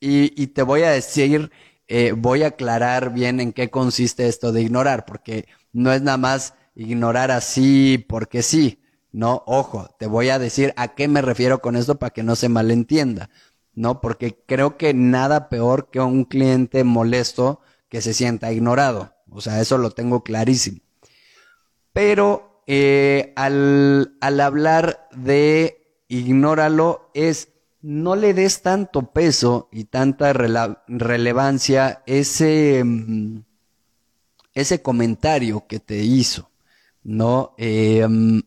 Y, 0.00 0.32
y 0.40 0.48
te 0.48 0.62
voy 0.62 0.82
a 0.82 0.90
decir, 0.90 1.52
eh, 1.94 2.12
voy 2.12 2.42
a 2.42 2.46
aclarar 2.46 3.12
bien 3.12 3.38
en 3.38 3.52
qué 3.52 3.68
consiste 3.68 4.26
esto 4.26 4.50
de 4.50 4.62
ignorar, 4.62 5.04
porque 5.04 5.46
no 5.74 5.92
es 5.92 6.00
nada 6.00 6.16
más 6.16 6.54
ignorar 6.74 7.30
así 7.30 8.02
porque 8.08 8.42
sí, 8.42 8.82
no, 9.10 9.42
ojo, 9.44 9.94
te 9.98 10.06
voy 10.06 10.30
a 10.30 10.38
decir 10.38 10.72
a 10.78 10.94
qué 10.94 11.06
me 11.06 11.20
refiero 11.20 11.60
con 11.60 11.76
esto 11.76 11.98
para 11.98 12.08
que 12.08 12.22
no 12.22 12.34
se 12.34 12.48
malentienda, 12.48 13.28
no, 13.74 14.00
porque 14.00 14.42
creo 14.46 14.78
que 14.78 14.94
nada 14.94 15.50
peor 15.50 15.90
que 15.90 16.00
un 16.00 16.24
cliente 16.24 16.82
molesto 16.82 17.60
que 17.90 18.00
se 18.00 18.14
sienta 18.14 18.54
ignorado, 18.54 19.12
o 19.30 19.42
sea, 19.42 19.60
eso 19.60 19.76
lo 19.76 19.90
tengo 19.90 20.22
clarísimo. 20.24 20.80
Pero 21.92 22.62
eh, 22.66 23.34
al, 23.36 24.16
al 24.22 24.40
hablar 24.40 25.10
de 25.14 26.04
ignóralo 26.08 27.10
es 27.12 27.51
no 27.82 28.14
le 28.14 28.32
des 28.32 28.62
tanto 28.62 29.12
peso 29.12 29.68
y 29.72 29.84
tanta 29.84 30.32
relevancia 30.32 32.02
ese, 32.06 32.82
mm, 32.84 33.42
ese 34.54 34.82
comentario 34.82 35.66
que 35.66 35.80
te 35.80 35.98
hizo, 35.98 36.50
¿no? 37.02 37.54
Mm, 37.58 38.40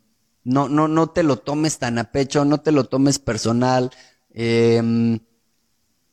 no, 0.45 0.69
no, 0.69 0.87
no 0.87 1.07
te 1.09 1.23
lo 1.23 1.37
tomes 1.39 1.79
tan 1.79 1.97
a 1.97 2.11
pecho, 2.11 2.45
no 2.45 2.61
te 2.61 2.71
lo 2.71 2.85
tomes 2.85 3.19
personal. 3.19 3.91
Em, 4.33 5.19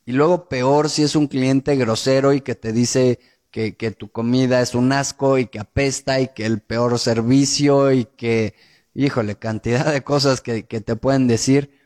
y 0.05 0.11
luego 0.11 0.49
peor 0.49 0.89
si 0.89 1.03
es 1.03 1.15
un 1.15 1.27
cliente 1.27 1.75
grosero 1.77 2.33
y 2.33 2.41
que 2.41 2.55
te 2.55 2.73
dice 2.73 3.19
que, 3.51 3.75
que, 3.77 3.91
tu 3.91 4.11
comida 4.11 4.61
es 4.61 4.75
un 4.75 4.91
asco 4.91 5.37
y 5.37 5.47
que 5.47 5.59
apesta 5.59 6.19
y 6.19 6.29
que 6.29 6.45
el 6.45 6.61
peor 6.61 6.99
servicio 6.99 7.91
y 7.91 8.05
que, 8.05 8.55
híjole, 8.95 9.35
cantidad 9.37 9.91
de 9.93 10.03
cosas 10.03 10.41
que, 10.41 10.65
que 10.65 10.81
te 10.81 10.95
pueden 10.95 11.27
decir, 11.27 11.82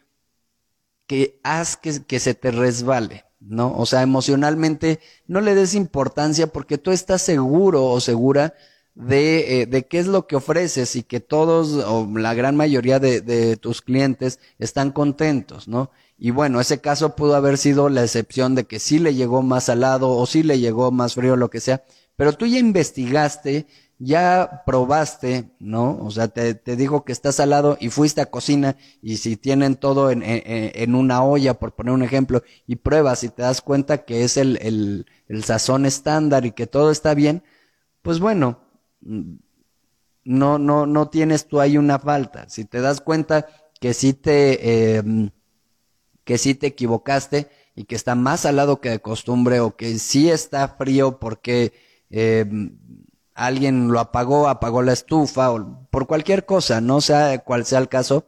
que 1.08 1.40
haz 1.44 1.78
que, 1.78 2.04
que 2.06 2.20
se 2.20 2.34
te 2.36 2.52
resbale, 2.52 3.26
¿no? 3.40 3.76
O 3.78 3.86
sea, 3.86 4.02
emocionalmente 4.02 5.00
no 5.26 5.42
le 5.42 5.56
des 5.56 5.74
importancia 5.74 6.48
porque 6.48 6.78
tú 6.78 6.92
estás 6.92 7.22
seguro 7.22 7.86
o 7.86 8.00
segura 8.00 8.54
de, 8.94 9.62
eh, 9.62 9.66
de 9.68 9.86
qué 9.86 10.00
es 10.00 10.08
lo 10.08 10.28
que 10.28 10.36
ofreces 10.36 10.96
y 10.96 11.04
que 11.04 11.20
todos 11.20 11.74
o 11.86 12.08
la 12.18 12.34
gran 12.34 12.56
mayoría 12.56 13.00
de, 13.00 13.22
de 13.22 13.56
tus 13.56 13.82
clientes 13.82 14.40
están 14.60 14.92
contentos, 14.92 15.68
¿no? 15.68 15.92
Y 16.18 16.32
bueno, 16.32 16.60
ese 16.60 16.82
caso 16.82 17.16
pudo 17.16 17.36
haber 17.36 17.60
sido 17.60 17.90
la 17.90 18.04
excepción 18.04 18.56
de 18.56 18.66
que 18.66 18.80
sí 18.80 18.98
le 18.98 19.14
llegó 19.14 19.44
más 19.44 19.66
salado 19.66 20.10
o 20.10 20.26
sí 20.26 20.42
le 20.42 20.60
llegó 20.60 20.92
más 20.92 21.14
frío, 21.14 21.36
lo 21.36 21.52
que 21.52 21.60
sea, 21.60 21.84
pero 22.16 22.34
tú 22.34 22.48
ya 22.48 22.58
investigaste, 22.58 23.68
ya 24.00 24.64
probaste, 24.66 25.52
¿no? 25.60 25.98
O 26.02 26.12
sea, 26.12 26.28
te, 26.28 26.54
te 26.54 26.76
digo 26.76 27.04
que 27.04 27.12
está 27.12 27.32
salado 27.32 27.78
y 27.80 27.90
fuiste 27.90 28.22
a 28.22 28.28
cocina 28.28 28.78
y 29.02 29.18
si 29.18 29.38
tienen 29.38 29.76
todo 29.76 30.12
en, 30.12 30.22
en, 30.24 30.42
en, 30.46 30.96
una 30.96 31.24
olla, 31.24 31.56
por 31.56 31.74
poner 31.74 31.94
un 31.94 32.04
ejemplo, 32.04 32.44
y 32.68 32.76
pruebas 32.78 33.24
y 33.24 33.30
te 33.30 33.42
das 33.42 33.62
cuenta 33.62 34.06
que 34.06 34.24
es 34.24 34.38
el, 34.38 34.58
el, 34.62 35.06
el 35.28 35.44
sazón 35.44 35.86
estándar 35.86 36.46
y 36.46 36.52
que 36.52 36.68
todo 36.68 36.92
está 36.92 37.14
bien, 37.16 37.44
pues 38.04 38.20
bueno, 38.20 38.60
no, 40.24 40.60
no, 40.60 40.86
no 40.86 41.10
tienes 41.10 41.48
tú 41.48 41.60
ahí 41.60 41.78
una 41.78 42.00
falta. 42.00 42.50
Si 42.50 42.66
te 42.66 42.82
das 42.82 43.02
cuenta 43.02 43.48
que 43.80 43.94
sí 43.94 44.14
te, 44.14 44.98
eh, 44.98 45.32
que 46.24 46.38
sí 46.38 46.54
te 46.56 46.68
equivocaste 46.68 47.50
y 47.76 47.86
que 47.86 47.96
está 47.96 48.16
más 48.16 48.42
salado 48.42 48.82
que 48.82 48.90
de 48.90 49.00
costumbre 49.00 49.60
o 49.60 49.76
que 49.76 49.98
sí 49.98 50.30
está 50.30 50.68
frío 50.68 51.20
porque 51.20 51.74
eh, 52.10 52.46
alguien 53.38 53.90
lo 53.90 54.00
apagó, 54.00 54.50
apagó 54.50 54.82
la 54.82 54.94
estufa 54.94 55.52
o 55.52 55.88
por 55.90 56.08
cualquier 56.08 56.46
cosa, 56.46 56.82
no 56.82 57.02
sea 57.02 57.38
cual 57.40 57.66
sea 57.66 57.80
el 57.80 57.88
caso, 57.88 58.26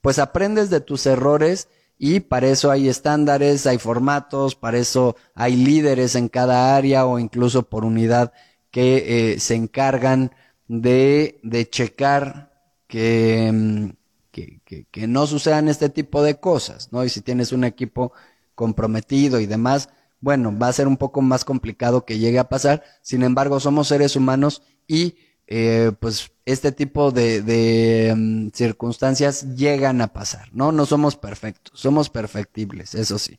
pues 0.00 0.18
aprendes 0.18 0.70
de 0.70 0.80
tus 0.80 1.06
errores 1.06 1.68
y 1.98 2.20
para 2.20 2.46
eso 2.46 2.70
hay 2.70 2.88
estándares, 2.88 3.66
hay 3.66 3.78
formatos, 3.78 4.54
para 4.54 4.78
eso 4.78 5.16
hay 5.34 5.56
líderes 5.56 6.14
en 6.14 6.28
cada 6.28 6.76
área 6.76 7.04
o 7.04 7.18
incluso 7.18 7.68
por 7.68 7.84
unidad 7.84 8.32
que 8.70 9.32
eh, 9.34 9.40
se 9.40 9.54
encargan 9.54 10.32
de, 10.68 11.40
de 11.42 11.68
checar 11.68 12.52
mm, 12.88 13.88
que, 14.30 14.60
que, 14.64 14.86
que, 14.90 15.06
no 15.06 15.26
sucedan 15.26 15.68
este 15.68 15.88
tipo 15.88 16.22
de 16.22 16.40
cosas, 16.40 16.92
¿no? 16.92 17.04
Y 17.04 17.08
si 17.08 17.20
tienes 17.20 17.52
un 17.52 17.64
equipo 17.64 18.12
comprometido 18.54 19.40
y 19.40 19.46
demás, 19.46 19.90
bueno, 20.24 20.56
va 20.58 20.68
a 20.68 20.72
ser 20.72 20.88
un 20.88 20.96
poco 20.96 21.20
más 21.20 21.44
complicado 21.44 22.06
que 22.06 22.18
llegue 22.18 22.38
a 22.38 22.48
pasar. 22.48 22.82
Sin 23.02 23.22
embargo, 23.22 23.60
somos 23.60 23.88
seres 23.88 24.16
humanos 24.16 24.62
y 24.88 25.16
eh, 25.46 25.92
pues 26.00 26.32
este 26.46 26.72
tipo 26.72 27.10
de, 27.10 28.10
um, 28.14 28.50
circunstancias 28.50 29.54
llegan 29.54 30.00
a 30.00 30.14
pasar, 30.14 30.48
¿no? 30.52 30.72
No 30.72 30.86
somos 30.86 31.16
perfectos, 31.16 31.78
somos 31.78 32.08
perfectibles, 32.08 32.94
eso 32.94 33.18
sí. 33.18 33.38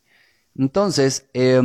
Entonces, 0.56 1.26
eh, 1.34 1.60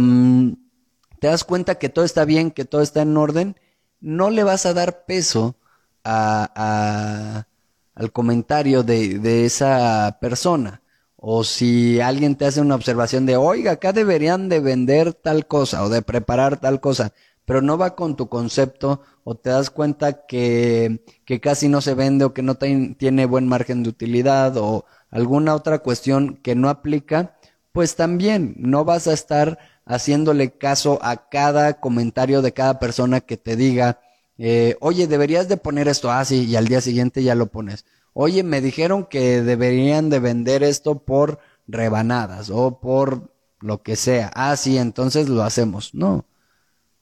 te 1.18 1.26
das 1.26 1.44
cuenta 1.44 1.74
que 1.74 1.90
todo 1.90 2.06
está 2.06 2.24
bien, 2.24 2.50
que 2.50 2.64
todo 2.64 2.80
está 2.80 3.02
en 3.02 3.14
orden, 3.14 3.56
no 4.00 4.30
le 4.30 4.42
vas 4.42 4.64
a 4.64 4.72
dar 4.72 5.04
peso 5.04 5.58
a, 6.02 6.50
a, 6.56 7.46
al 7.94 8.10
comentario 8.12 8.82
de, 8.82 9.44
esa 9.44 10.16
persona. 10.18 10.80
O 11.22 11.44
si 11.44 12.00
alguien 12.00 12.34
te 12.34 12.46
hace 12.46 12.62
una 12.62 12.74
observación 12.74 13.26
de, 13.26 13.36
oiga, 13.36 13.72
acá 13.72 13.92
deberían 13.92 14.48
de 14.48 14.60
vender 14.60 15.12
tal 15.12 15.46
cosa 15.46 15.84
o 15.84 15.90
de 15.90 16.00
preparar 16.00 16.58
tal 16.60 16.80
cosa, 16.80 17.12
pero 17.44 17.60
no 17.60 17.76
va 17.76 17.94
con 17.94 18.16
tu 18.16 18.28
concepto 18.28 19.02
o 19.22 19.34
te 19.34 19.50
das 19.50 19.70
cuenta 19.70 20.24
que, 20.26 21.04
que 21.26 21.40
casi 21.40 21.68
no 21.68 21.82
se 21.82 21.94
vende 21.94 22.24
o 22.24 22.32
que 22.32 22.42
no 22.42 22.54
tiene 22.54 23.26
buen 23.26 23.46
margen 23.48 23.82
de 23.82 23.90
utilidad 23.90 24.56
o 24.56 24.86
alguna 25.10 25.54
otra 25.54 25.80
cuestión 25.80 26.36
que 26.42 26.54
no 26.54 26.70
aplica, 26.70 27.36
pues 27.72 27.96
también 27.96 28.54
no 28.56 28.84
vas 28.84 29.06
a 29.06 29.12
estar 29.12 29.58
haciéndole 29.84 30.52
caso 30.52 30.98
a 31.02 31.28
cada 31.28 31.80
comentario 31.80 32.40
de 32.40 32.52
cada 32.52 32.78
persona 32.78 33.20
que 33.20 33.36
te 33.36 33.56
diga, 33.56 34.00
eh, 34.38 34.76
oye, 34.80 35.06
deberías 35.06 35.48
de 35.48 35.58
poner 35.58 35.86
esto 35.88 36.10
así 36.10 36.40
ah, 36.40 36.50
y 36.50 36.56
al 36.56 36.66
día 36.66 36.80
siguiente 36.80 37.22
ya 37.22 37.34
lo 37.34 37.48
pones. 37.48 37.84
Oye, 38.12 38.42
me 38.42 38.60
dijeron 38.60 39.06
que 39.06 39.42
deberían 39.42 40.10
de 40.10 40.20
vender 40.20 40.62
esto 40.62 40.98
por 41.04 41.38
rebanadas 41.66 42.50
o 42.50 42.80
por 42.80 43.32
lo 43.60 43.82
que 43.82 43.96
sea. 43.96 44.30
Ah, 44.34 44.56
sí, 44.56 44.78
entonces 44.78 45.28
lo 45.28 45.42
hacemos. 45.42 45.94
No. 45.94 46.26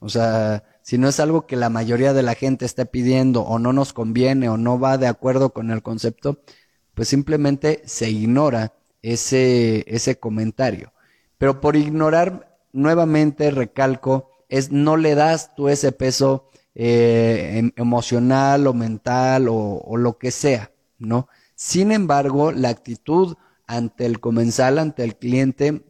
O 0.00 0.08
sea, 0.08 0.64
si 0.82 0.98
no 0.98 1.08
es 1.08 1.20
algo 1.20 1.46
que 1.46 1.56
la 1.56 1.70
mayoría 1.70 2.12
de 2.12 2.22
la 2.22 2.34
gente 2.34 2.64
esté 2.64 2.86
pidiendo 2.86 3.42
o 3.42 3.58
no 3.58 3.72
nos 3.72 3.92
conviene 3.92 4.48
o 4.48 4.56
no 4.56 4.78
va 4.78 4.98
de 4.98 5.06
acuerdo 5.06 5.50
con 5.50 5.70
el 5.70 5.82
concepto, 5.82 6.40
pues 6.94 7.08
simplemente 7.08 7.82
se 7.84 8.10
ignora 8.10 8.74
ese, 9.02 9.84
ese 9.86 10.18
comentario. 10.18 10.92
Pero 11.38 11.60
por 11.60 11.76
ignorar 11.76 12.58
nuevamente 12.72 13.50
recalco, 13.50 14.30
es 14.48 14.72
no 14.72 14.96
le 14.96 15.14
das 15.14 15.54
tú 15.54 15.68
ese 15.68 15.92
peso 15.92 16.48
eh, 16.74 17.58
em, 17.58 17.72
emocional 17.76 18.66
o 18.66 18.74
mental 18.74 19.48
o, 19.48 19.54
o, 19.54 19.96
lo 19.96 20.18
que 20.18 20.30
sea, 20.30 20.70
¿no? 20.98 21.28
Sin 21.54 21.92
embargo, 21.92 22.52
la 22.52 22.68
actitud 22.68 23.36
ante 23.66 24.06
el 24.06 24.20
comensal, 24.20 24.78
ante 24.78 25.04
el 25.04 25.16
cliente, 25.16 25.84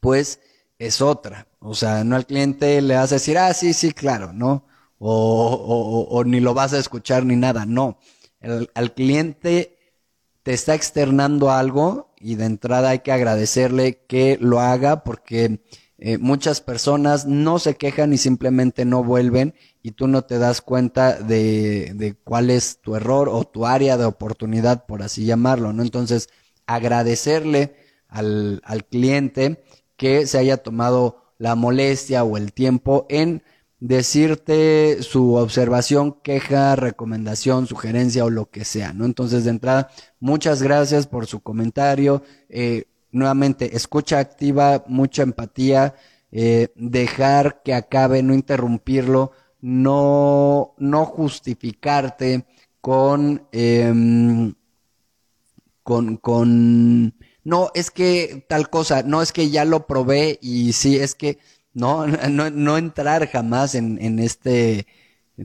pues 0.00 0.40
es 0.78 1.00
otra. 1.00 1.48
O 1.58 1.74
sea, 1.74 2.04
no 2.04 2.16
al 2.16 2.26
cliente 2.26 2.80
le 2.82 2.94
vas 2.94 3.12
a 3.12 3.16
decir, 3.16 3.38
ah, 3.38 3.52
sí, 3.54 3.72
sí, 3.72 3.92
claro, 3.92 4.32
¿no? 4.32 4.66
O, 4.98 6.06
o, 6.10 6.24
ni 6.24 6.40
lo 6.40 6.54
vas 6.54 6.72
a 6.72 6.78
escuchar 6.78 7.24
ni 7.24 7.36
nada, 7.36 7.66
no. 7.66 7.98
El, 8.40 8.70
al 8.74 8.94
cliente 8.94 9.78
te 10.42 10.52
está 10.54 10.74
externando 10.74 11.50
algo 11.50 12.14
y 12.18 12.36
de 12.36 12.46
entrada 12.46 12.90
hay 12.90 13.00
que 13.00 13.12
agradecerle 13.12 14.04
que 14.06 14.38
lo 14.40 14.60
haga 14.60 15.02
porque 15.02 15.60
eh, 15.98 16.18
muchas 16.18 16.60
personas 16.60 17.26
no 17.26 17.58
se 17.58 17.76
quejan 17.76 18.12
y 18.12 18.18
simplemente 18.18 18.84
no 18.84 19.02
vuelven 19.02 19.54
y 19.82 19.92
tú 19.92 20.08
no 20.08 20.22
te 20.22 20.38
das 20.38 20.60
cuenta 20.60 21.18
de, 21.18 21.92
de 21.94 22.14
cuál 22.14 22.50
es 22.50 22.80
tu 22.82 22.96
error 22.96 23.30
o 23.30 23.44
tu 23.44 23.64
área 23.64 23.96
de 23.96 24.04
oportunidad, 24.04 24.84
por 24.84 25.02
así 25.02 25.24
llamarlo, 25.24 25.72
¿no? 25.72 25.82
Entonces, 25.82 26.28
agradecerle 26.66 27.76
al, 28.08 28.60
al 28.64 28.84
cliente 28.84 29.64
que 29.96 30.26
se 30.26 30.38
haya 30.38 30.58
tomado 30.58 31.32
la 31.38 31.54
molestia 31.54 32.24
o 32.24 32.36
el 32.36 32.52
tiempo 32.52 33.06
en 33.08 33.42
decirte 33.80 35.02
su 35.02 35.34
observación, 35.34 36.18
queja, 36.22 36.76
recomendación, 36.76 37.66
sugerencia 37.66 38.24
o 38.24 38.30
lo 38.30 38.50
que 38.50 38.64
sea, 38.64 38.92
¿no? 38.92 39.04
Entonces, 39.06 39.44
de 39.44 39.50
entrada, 39.50 39.90
muchas 40.20 40.62
gracias 40.62 41.06
por 41.06 41.26
su 41.26 41.40
comentario. 41.40 42.22
Eh, 42.48 42.84
nuevamente, 43.12 43.76
escucha 43.76 44.18
activa, 44.18 44.84
mucha 44.88 45.22
empatía, 45.22 45.94
eh, 46.32 46.68
dejar 46.76 47.62
que 47.62 47.74
acabe, 47.74 48.22
no 48.22 48.34
interrumpirlo, 48.34 49.32
no, 49.60 50.74
no 50.78 51.04
justificarte 51.06 52.46
con, 52.80 53.48
eh, 53.52 53.92
con, 55.82 56.16
con, 56.16 57.14
no, 57.44 57.70
es 57.74 57.90
que 57.90 58.44
tal 58.48 58.70
cosa, 58.70 59.02
no 59.02 59.22
es 59.22 59.32
que 59.32 59.50
ya 59.50 59.64
lo 59.64 59.86
probé 59.86 60.38
y 60.42 60.72
sí, 60.72 60.96
es 60.96 61.14
que, 61.14 61.38
no, 61.74 62.06
no, 62.30 62.50
no 62.50 62.78
entrar 62.78 63.28
jamás 63.28 63.74
en, 63.74 63.98
en 64.02 64.18
este 64.18 64.86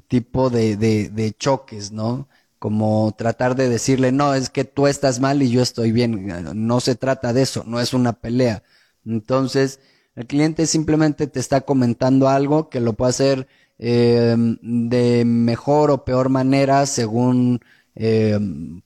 tipo 0.08 0.50
de, 0.50 0.78
de, 0.78 1.10
de 1.10 1.34
choques, 1.34 1.92
¿no? 1.92 2.28
Como 2.62 3.12
tratar 3.18 3.56
de 3.56 3.70
decirle, 3.70 4.12
no, 4.12 4.36
es 4.36 4.52
que 4.52 4.66
tú 4.66 4.86
estás 4.86 5.20
mal 5.20 5.42
y 5.42 5.50
yo 5.50 5.64
estoy 5.64 5.92
bien. 5.92 6.28
No 6.54 6.80
se 6.80 6.94
trata 6.94 7.34
de 7.34 7.42
eso, 7.42 7.64
no 7.66 7.80
es 7.80 7.92
una 7.92 8.14
pelea. 8.14 8.62
Entonces, 9.04 9.80
el 10.16 10.28
cliente 10.28 10.68
simplemente 10.68 11.26
te 11.26 11.40
está 11.40 11.62
comentando 11.62 12.30
algo 12.30 12.70
que 12.70 12.80
lo 12.80 12.94
puede 12.94 13.10
hacer 13.10 13.48
eh, 13.80 14.36
de 14.62 15.26
mejor 15.26 15.90
o 15.90 16.06
peor 16.06 16.30
manera 16.30 16.86
según 16.86 17.62
eh, 17.96 18.38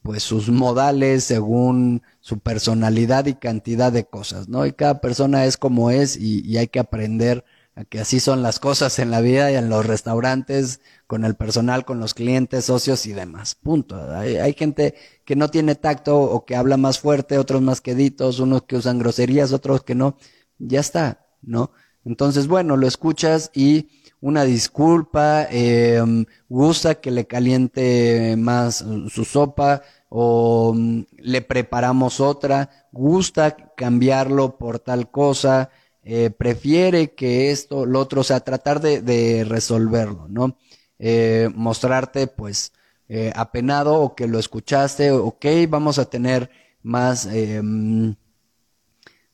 pues 0.01 0.23
sus 0.23 0.49
modales, 0.49 1.25
según 1.25 2.01
su 2.21 2.39
personalidad 2.39 3.25
y 3.25 3.33
cantidad 3.33 3.91
de 3.91 4.05
cosas, 4.05 4.47
¿no? 4.47 4.65
Y 4.65 4.71
cada 4.71 5.01
persona 5.01 5.43
es 5.43 5.57
como 5.57 5.91
es 5.91 6.15
y, 6.15 6.39
y 6.49 6.55
hay 6.59 6.69
que 6.69 6.79
aprender 6.79 7.43
que 7.83 7.99
así 7.99 8.21
son 8.21 8.41
las 8.41 8.59
cosas 8.59 8.99
en 8.99 9.11
la 9.11 9.19
vida 9.19 9.51
y 9.51 9.55
en 9.55 9.67
los 9.67 9.85
restaurantes, 9.85 10.79
con 11.07 11.25
el 11.25 11.35
personal, 11.35 11.83
con 11.83 11.99
los 11.99 12.13
clientes, 12.13 12.65
socios 12.65 13.05
y 13.05 13.11
demás. 13.11 13.55
Punto. 13.55 14.15
Hay, 14.15 14.37
hay, 14.37 14.53
gente 14.53 14.95
que 15.25 15.35
no 15.35 15.49
tiene 15.49 15.75
tacto 15.75 16.17
o 16.17 16.45
que 16.45 16.55
habla 16.55 16.77
más 16.77 16.99
fuerte, 16.99 17.37
otros 17.37 17.61
más 17.61 17.81
queditos, 17.81 18.39
unos 18.39 18.63
que 18.63 18.77
usan 18.77 18.99
groserías, 18.99 19.51
otros 19.51 19.83
que 19.83 19.93
no. 19.93 20.17
Ya 20.57 20.79
está, 20.79 21.27
¿no? 21.41 21.71
Entonces, 22.05 22.47
bueno, 22.47 22.77
lo 22.77 22.87
escuchas 22.87 23.51
y 23.53 23.89
una 24.21 24.43
disculpa, 24.43 25.47
eh, 25.51 26.01
gusta 26.47 26.95
que 26.95 27.11
le 27.11 27.27
caliente 27.27 28.35
más 28.37 28.83
su 29.09 29.25
sopa 29.25 29.81
o 30.09 30.73
mm, 30.73 31.01
le 31.17 31.41
preparamos 31.41 32.19
otra, 32.19 32.87
gusta 32.91 33.55
cambiarlo 33.75 34.57
por 34.57 34.79
tal 34.79 35.11
cosa, 35.11 35.69
eh, 36.05 36.29
prefiere 36.29 37.13
que 37.15 37.51
esto, 37.51 37.85
lo 37.85 37.99
otro, 37.99 38.21
o 38.21 38.23
sea, 38.23 38.39
tratar 38.41 38.79
de, 38.79 39.43
resolverlo, 39.47 40.27
¿no? 40.29 40.57
Eh, 40.99 41.49
mostrarte 41.55 42.27
pues 42.27 42.71
eh, 43.09 43.33
apenado 43.35 43.95
o 43.95 44.15
que 44.15 44.27
lo 44.27 44.39
escuchaste, 44.39 45.11
ok, 45.11 45.45
vamos 45.67 45.99
a 45.99 46.05
tener 46.05 46.49
más, 46.83 47.27
mm, 47.27 48.11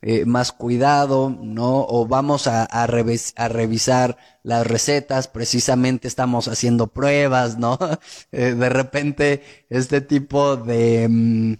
eh, 0.01 0.25
más 0.25 0.51
cuidado, 0.51 1.29
¿no? 1.29 1.85
O 1.87 2.07
vamos 2.07 2.47
a, 2.47 2.63
a, 2.63 2.87
revis 2.87 3.33
a, 3.37 3.49
revisar 3.49 4.17
las 4.41 4.65
recetas, 4.65 5.27
precisamente 5.27 6.07
estamos 6.07 6.47
haciendo 6.47 6.87
pruebas, 6.87 7.57
¿no? 7.59 7.77
De 8.31 8.69
repente, 8.69 9.43
este 9.69 10.01
tipo 10.01 10.55
de, 10.57 11.59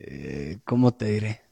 eh, 0.00 0.58
¿cómo 0.64 0.94
te 0.94 1.06
diré? 1.06 1.47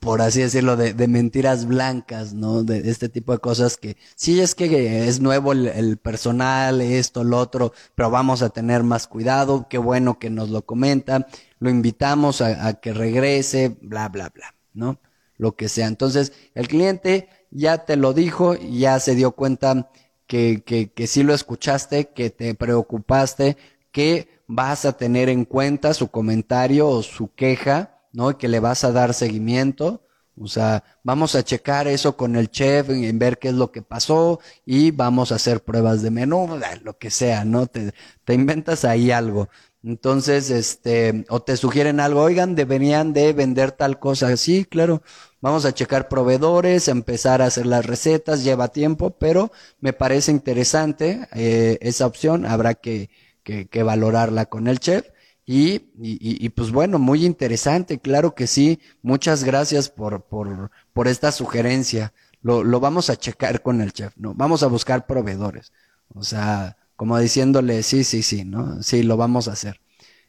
Por 0.00 0.22
así 0.22 0.40
decirlo, 0.40 0.76
de, 0.76 0.94
de, 0.94 1.08
mentiras 1.08 1.66
blancas, 1.66 2.32
¿no? 2.32 2.64
De 2.64 2.90
este 2.90 3.10
tipo 3.10 3.32
de 3.32 3.38
cosas 3.38 3.76
que 3.76 3.98
sí 4.16 4.40
es 4.40 4.54
que 4.54 5.06
es 5.06 5.20
nuevo 5.20 5.52
el, 5.52 5.68
el, 5.68 5.98
personal, 5.98 6.80
esto, 6.80 7.22
lo 7.22 7.38
otro, 7.38 7.72
pero 7.94 8.10
vamos 8.10 8.40
a 8.42 8.48
tener 8.48 8.82
más 8.82 9.06
cuidado, 9.06 9.66
qué 9.68 9.76
bueno 9.78 10.18
que 10.18 10.30
nos 10.30 10.48
lo 10.48 10.62
comenta, 10.62 11.26
lo 11.58 11.68
invitamos 11.68 12.40
a, 12.40 12.66
a 12.66 12.74
que 12.74 12.94
regrese, 12.94 13.76
bla, 13.82 14.08
bla, 14.08 14.30
bla, 14.30 14.54
¿no? 14.72 14.98
Lo 15.36 15.54
que 15.54 15.68
sea. 15.68 15.86
Entonces, 15.86 16.32
el 16.54 16.66
cliente 16.66 17.28
ya 17.50 17.84
te 17.84 17.96
lo 17.96 18.14
dijo, 18.14 18.54
ya 18.56 18.98
se 19.00 19.14
dio 19.14 19.32
cuenta 19.32 19.90
que, 20.26 20.62
que, 20.64 20.92
que 20.92 21.06
sí 21.06 21.22
lo 21.22 21.34
escuchaste, 21.34 22.08
que 22.08 22.30
te 22.30 22.54
preocupaste, 22.54 23.58
que 23.92 24.28
vas 24.46 24.84
a 24.84 24.92
tener 24.92 25.28
en 25.28 25.44
cuenta 25.44 25.92
su 25.92 26.08
comentario 26.08 26.88
o 26.88 27.02
su 27.02 27.34
queja, 27.34 27.99
¿no? 28.12 28.36
Que 28.38 28.48
le 28.48 28.60
vas 28.60 28.84
a 28.84 28.92
dar 28.92 29.14
seguimiento. 29.14 30.02
O 30.40 30.46
sea, 30.46 30.84
vamos 31.02 31.34
a 31.34 31.42
checar 31.44 31.86
eso 31.86 32.16
con 32.16 32.34
el 32.36 32.50
chef, 32.50 32.88
en, 32.90 33.18
ver 33.18 33.38
qué 33.38 33.48
es 33.48 33.54
lo 33.54 33.70
que 33.72 33.82
pasó 33.82 34.40
y 34.64 34.90
vamos 34.90 35.32
a 35.32 35.34
hacer 35.34 35.62
pruebas 35.62 36.02
de 36.02 36.10
menú, 36.10 36.58
lo 36.82 36.96
que 36.98 37.10
sea, 37.10 37.44
¿no? 37.44 37.66
Te, 37.66 37.92
te 38.24 38.34
inventas 38.34 38.84
ahí 38.84 39.10
algo. 39.10 39.48
Entonces, 39.82 40.50
este, 40.50 41.24
o 41.30 41.40
te 41.42 41.56
sugieren 41.56 42.00
algo, 42.00 42.22
oigan, 42.22 42.54
deberían 42.54 43.12
de 43.12 43.32
vender 43.32 43.72
tal 43.72 43.98
cosa. 43.98 44.36
Sí, 44.36 44.64
claro, 44.66 45.02
vamos 45.40 45.64
a 45.64 45.72
checar 45.72 46.08
proveedores, 46.08 46.88
empezar 46.88 47.40
a 47.42 47.46
hacer 47.46 47.66
las 47.66 47.86
recetas, 47.86 48.44
lleva 48.44 48.68
tiempo, 48.68 49.10
pero 49.18 49.52
me 49.80 49.92
parece 49.94 50.32
interesante 50.32 51.28
eh, 51.34 51.78
esa 51.80 52.06
opción, 52.06 52.44
habrá 52.44 52.74
que, 52.74 53.10
que, 53.42 53.68
que 53.68 53.82
valorarla 53.82 54.46
con 54.46 54.68
el 54.68 54.80
chef. 54.80 55.08
Y, 55.52 55.90
y, 56.00 56.46
y, 56.46 56.48
pues 56.50 56.70
bueno, 56.70 57.00
muy 57.00 57.26
interesante, 57.26 57.98
claro 57.98 58.36
que 58.36 58.46
sí. 58.46 58.78
Muchas 59.02 59.42
gracias 59.42 59.88
por, 59.88 60.22
por, 60.26 60.70
por 60.92 61.08
esta 61.08 61.32
sugerencia. 61.32 62.12
Lo, 62.40 62.62
lo 62.62 62.78
vamos 62.78 63.10
a 63.10 63.16
checar 63.16 63.60
con 63.60 63.80
el 63.80 63.92
chef, 63.92 64.12
¿no? 64.16 64.32
Vamos 64.32 64.62
a 64.62 64.68
buscar 64.68 65.08
proveedores. 65.08 65.72
O 66.14 66.22
sea, 66.22 66.76
como 66.94 67.18
diciéndole, 67.18 67.82
sí, 67.82 68.04
sí, 68.04 68.22
sí, 68.22 68.44
¿no? 68.44 68.80
Sí, 68.84 69.02
lo 69.02 69.16
vamos 69.16 69.48
a 69.48 69.52
hacer. 69.54 69.80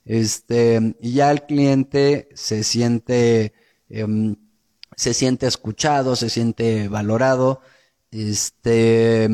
Este, 0.05 0.95
y 0.99 1.13
ya 1.13 1.29
el 1.29 1.43
cliente 1.45 2.27
se 2.33 2.63
siente, 2.63 3.53
eh, 3.89 4.35
se 4.95 5.13
siente 5.13 5.45
escuchado, 5.45 6.15
se 6.15 6.31
siente 6.31 6.87
valorado. 6.87 7.61
Este, 8.09 9.29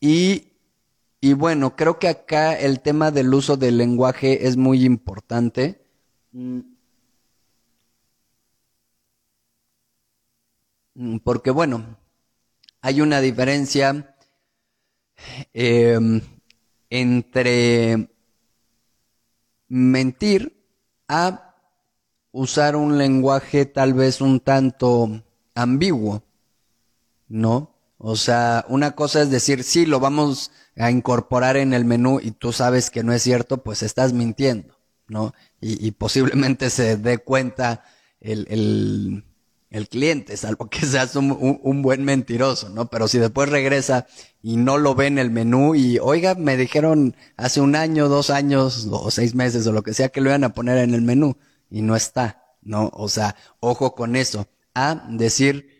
y 0.00 0.49
y 1.20 1.34
bueno, 1.34 1.76
creo 1.76 1.98
que 1.98 2.08
acá 2.08 2.54
el 2.58 2.80
tema 2.80 3.10
del 3.10 3.32
uso 3.34 3.56
del 3.56 3.76
lenguaje 3.78 4.46
es 4.46 4.56
muy 4.56 4.84
importante. 4.84 5.84
Porque 11.24 11.50
bueno, 11.50 11.98
hay 12.80 13.00
una 13.00 13.20
diferencia 13.20 14.16
eh, 15.52 15.98
entre 16.88 18.08
mentir 19.68 20.56
a 21.08 21.54
usar 22.32 22.76
un 22.76 22.96
lenguaje 22.98 23.66
tal 23.66 23.94
vez 23.94 24.20
un 24.20 24.40
tanto 24.40 25.22
ambiguo, 25.54 26.22
¿no? 27.28 27.79
O 28.02 28.16
sea, 28.16 28.64
una 28.68 28.92
cosa 28.92 29.20
es 29.20 29.30
decir, 29.30 29.62
sí, 29.62 29.84
lo 29.84 30.00
vamos 30.00 30.52
a 30.74 30.90
incorporar 30.90 31.58
en 31.58 31.74
el 31.74 31.84
menú 31.84 32.18
y 32.18 32.30
tú 32.30 32.50
sabes 32.50 32.88
que 32.88 33.02
no 33.02 33.12
es 33.12 33.22
cierto, 33.22 33.62
pues 33.62 33.82
estás 33.82 34.14
mintiendo, 34.14 34.78
¿no? 35.06 35.34
Y, 35.60 35.86
y 35.86 35.90
posiblemente 35.90 36.70
se 36.70 36.96
dé 36.96 37.18
cuenta 37.18 37.84
el, 38.22 38.46
el, 38.48 39.24
el, 39.68 39.88
cliente, 39.90 40.34
salvo 40.38 40.70
que 40.70 40.86
seas 40.86 41.14
un, 41.14 41.30
un, 41.30 41.60
un, 41.62 41.82
buen 41.82 42.02
mentiroso, 42.02 42.70
¿no? 42.70 42.88
Pero 42.88 43.06
si 43.06 43.18
después 43.18 43.50
regresa 43.50 44.06
y 44.42 44.56
no 44.56 44.78
lo 44.78 44.94
ve 44.94 45.08
en 45.08 45.18
el 45.18 45.30
menú 45.30 45.74
y, 45.74 45.98
oiga, 45.98 46.34
me 46.34 46.56
dijeron 46.56 47.14
hace 47.36 47.60
un 47.60 47.76
año, 47.76 48.08
dos 48.08 48.30
años 48.30 48.88
o 48.90 49.10
seis 49.10 49.34
meses 49.34 49.66
o 49.66 49.72
lo 49.72 49.82
que 49.82 49.92
sea 49.92 50.08
que 50.08 50.22
lo 50.22 50.30
iban 50.30 50.44
a 50.44 50.54
poner 50.54 50.78
en 50.78 50.94
el 50.94 51.02
menú 51.02 51.36
y 51.68 51.82
no 51.82 51.96
está, 51.96 52.56
¿no? 52.62 52.90
O 52.94 53.10
sea, 53.10 53.36
ojo 53.60 53.94
con 53.94 54.16
eso. 54.16 54.48
A 54.74 55.06
decir, 55.10 55.79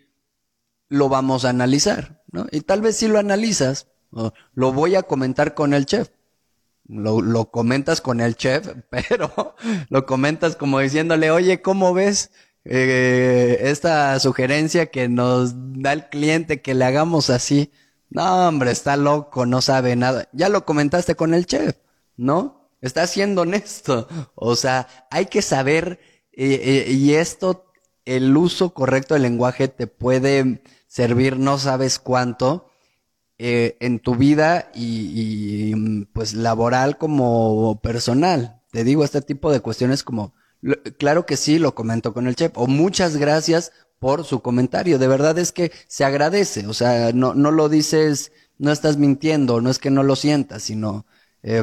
lo 0.90 1.08
vamos 1.08 1.46
a 1.46 1.50
analizar, 1.50 2.22
¿no? 2.30 2.46
Y 2.50 2.60
tal 2.60 2.82
vez 2.82 2.96
si 2.96 3.08
lo 3.08 3.18
analizas, 3.18 3.86
lo 4.54 4.72
voy 4.72 4.96
a 4.96 5.04
comentar 5.04 5.54
con 5.54 5.72
el 5.72 5.86
chef. 5.86 6.10
Lo, 6.86 7.22
lo, 7.22 7.52
comentas 7.52 8.00
con 8.00 8.20
el 8.20 8.34
chef, 8.34 8.68
pero 8.90 9.54
lo 9.88 10.04
comentas 10.04 10.56
como 10.56 10.80
diciéndole, 10.80 11.30
oye, 11.30 11.62
¿cómo 11.62 11.94
ves 11.94 12.32
eh, 12.64 13.58
esta 13.62 14.18
sugerencia 14.18 14.86
que 14.86 15.08
nos 15.08 15.54
da 15.54 15.92
el 15.92 16.08
cliente 16.08 16.60
que 16.60 16.74
le 16.74 16.84
hagamos 16.84 17.30
así? 17.30 17.70
No, 18.10 18.48
hombre, 18.48 18.72
está 18.72 18.96
loco, 18.96 19.46
no 19.46 19.62
sabe 19.62 19.94
nada. 19.94 20.28
Ya 20.32 20.48
lo 20.48 20.64
comentaste 20.66 21.14
con 21.14 21.32
el 21.32 21.46
chef, 21.46 21.76
¿no? 22.16 22.68
Está 22.80 23.06
siendo 23.06 23.42
honesto. 23.42 24.08
O 24.34 24.56
sea, 24.56 24.88
hay 25.12 25.26
que 25.26 25.42
saber, 25.42 26.00
eh, 26.32 26.86
eh, 26.88 26.92
y 26.92 27.14
esto, 27.14 27.66
el 28.04 28.36
uso 28.36 28.74
correcto 28.74 29.14
del 29.14 29.22
lenguaje 29.22 29.68
te 29.68 29.86
puede 29.86 30.60
servir 30.90 31.38
no 31.38 31.56
sabes 31.56 32.00
cuánto 32.00 32.68
eh, 33.38 33.76
en 33.78 34.00
tu 34.00 34.16
vida 34.16 34.70
y, 34.74 35.72
y, 35.72 36.04
pues 36.06 36.34
laboral 36.34 36.98
como 36.98 37.80
personal. 37.80 38.60
Te 38.72 38.82
digo, 38.82 39.04
este 39.04 39.22
tipo 39.22 39.52
de 39.52 39.60
cuestiones 39.60 40.02
como, 40.02 40.34
claro 40.98 41.26
que 41.26 41.36
sí, 41.36 41.60
lo 41.60 41.76
comento 41.76 42.12
con 42.12 42.26
el 42.26 42.34
chef, 42.34 42.52
o 42.56 42.66
muchas 42.66 43.16
gracias 43.16 43.70
por 44.00 44.24
su 44.24 44.42
comentario. 44.42 44.98
De 44.98 45.06
verdad 45.06 45.38
es 45.38 45.52
que 45.52 45.70
se 45.86 46.04
agradece, 46.04 46.66
o 46.66 46.74
sea, 46.74 47.12
no, 47.12 47.34
no 47.34 47.52
lo 47.52 47.68
dices, 47.68 48.32
no 48.58 48.72
estás 48.72 48.96
mintiendo, 48.96 49.60
no 49.60 49.70
es 49.70 49.78
que 49.78 49.90
no 49.90 50.02
lo 50.02 50.16
sientas, 50.16 50.64
sino, 50.64 51.06
eh, 51.44 51.62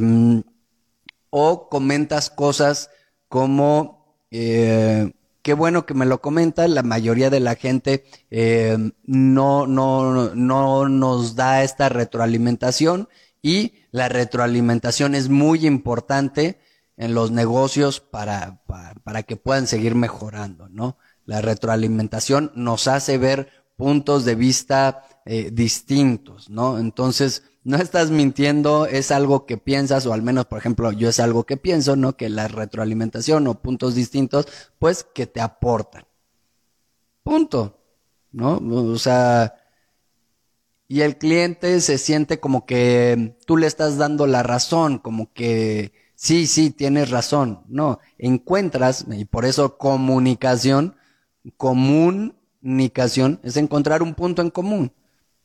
o 1.30 1.68
comentas 1.68 2.30
cosas 2.30 2.90
como, 3.28 4.18
eh, 4.32 5.12
qué 5.48 5.54
bueno 5.54 5.86
que 5.86 5.94
me 5.94 6.06
lo 6.06 6.20
comenta, 6.20 6.68
la 6.68 6.84
mayoría 6.84 7.30
de 7.30 7.40
la 7.40 7.56
gente 7.56 8.04
eh, 8.32 8.78
no, 9.06 9.66
no, 9.66 10.36
no 10.36 10.90
nos 10.90 11.38
da 11.38 11.64
esta 11.64 11.88
retroalimentación 11.88 13.08
y 13.42 13.76
la 13.92 14.10
retroalimentación 14.10 15.16
es 15.16 15.30
muy 15.30 15.66
importante 15.66 16.60
en 16.98 17.14
los 17.14 17.32
negocios 17.32 18.02
para, 18.02 18.62
para, 18.68 18.96
para 18.96 19.24
que 19.24 19.38
puedan 19.38 19.68
seguir 19.68 19.96
mejorando, 19.96 20.68
¿no? 20.68 20.98
La 21.24 21.40
retroalimentación 21.40 22.52
nos 22.54 22.90
hace 22.90 23.18
ver 23.18 23.48
puntos 23.78 24.26
de 24.26 24.36
vista 24.36 25.06
eh, 25.28 25.52
distintos, 25.52 26.50
¿no? 26.50 26.80
Entonces, 26.80 27.44
no 27.64 27.78
estás 27.78 28.12
mintiendo, 28.12 28.86
es 28.86 29.12
algo 29.12 29.46
que 29.46 29.58
piensas, 29.58 30.06
o 30.06 30.14
al 30.14 30.22
menos, 30.22 30.46
por 30.46 30.58
ejemplo, 30.58 30.92
yo 30.94 31.10
es 31.10 31.20
algo 31.20 31.46
que 31.46 31.58
pienso, 31.58 31.96
¿no? 31.96 32.16
Que 32.16 32.30
la 32.30 32.48
retroalimentación 32.48 33.46
o 33.48 33.62
puntos 33.62 33.94
distintos, 33.94 34.48
pues 34.80 35.04
que 35.04 35.28
te 35.28 35.42
aportan. 35.42 36.06
Punto. 37.24 37.78
¿No? 38.32 38.58
O 38.58 38.98
sea, 38.98 39.56
y 40.88 41.02
el 41.02 41.18
cliente 41.18 41.82
se 41.82 41.98
siente 41.98 42.40
como 42.40 42.66
que 42.66 43.36
tú 43.46 43.58
le 43.58 43.68
estás 43.68 43.98
dando 43.98 44.28
la 44.28 44.44
razón, 44.44 45.00
como 45.00 45.34
que 45.34 45.92
sí, 46.16 46.48
sí, 46.48 46.70
tienes 46.70 47.10
razón. 47.10 47.64
No, 47.68 48.00
encuentras, 48.18 49.06
y 49.12 49.26
por 49.26 49.44
eso 49.46 49.78
comunicación, 49.78 50.96
comunicación, 51.58 53.40
es 53.44 53.58
encontrar 53.58 54.02
un 54.02 54.16
punto 54.16 54.42
en 54.42 54.50
común, 54.50 54.94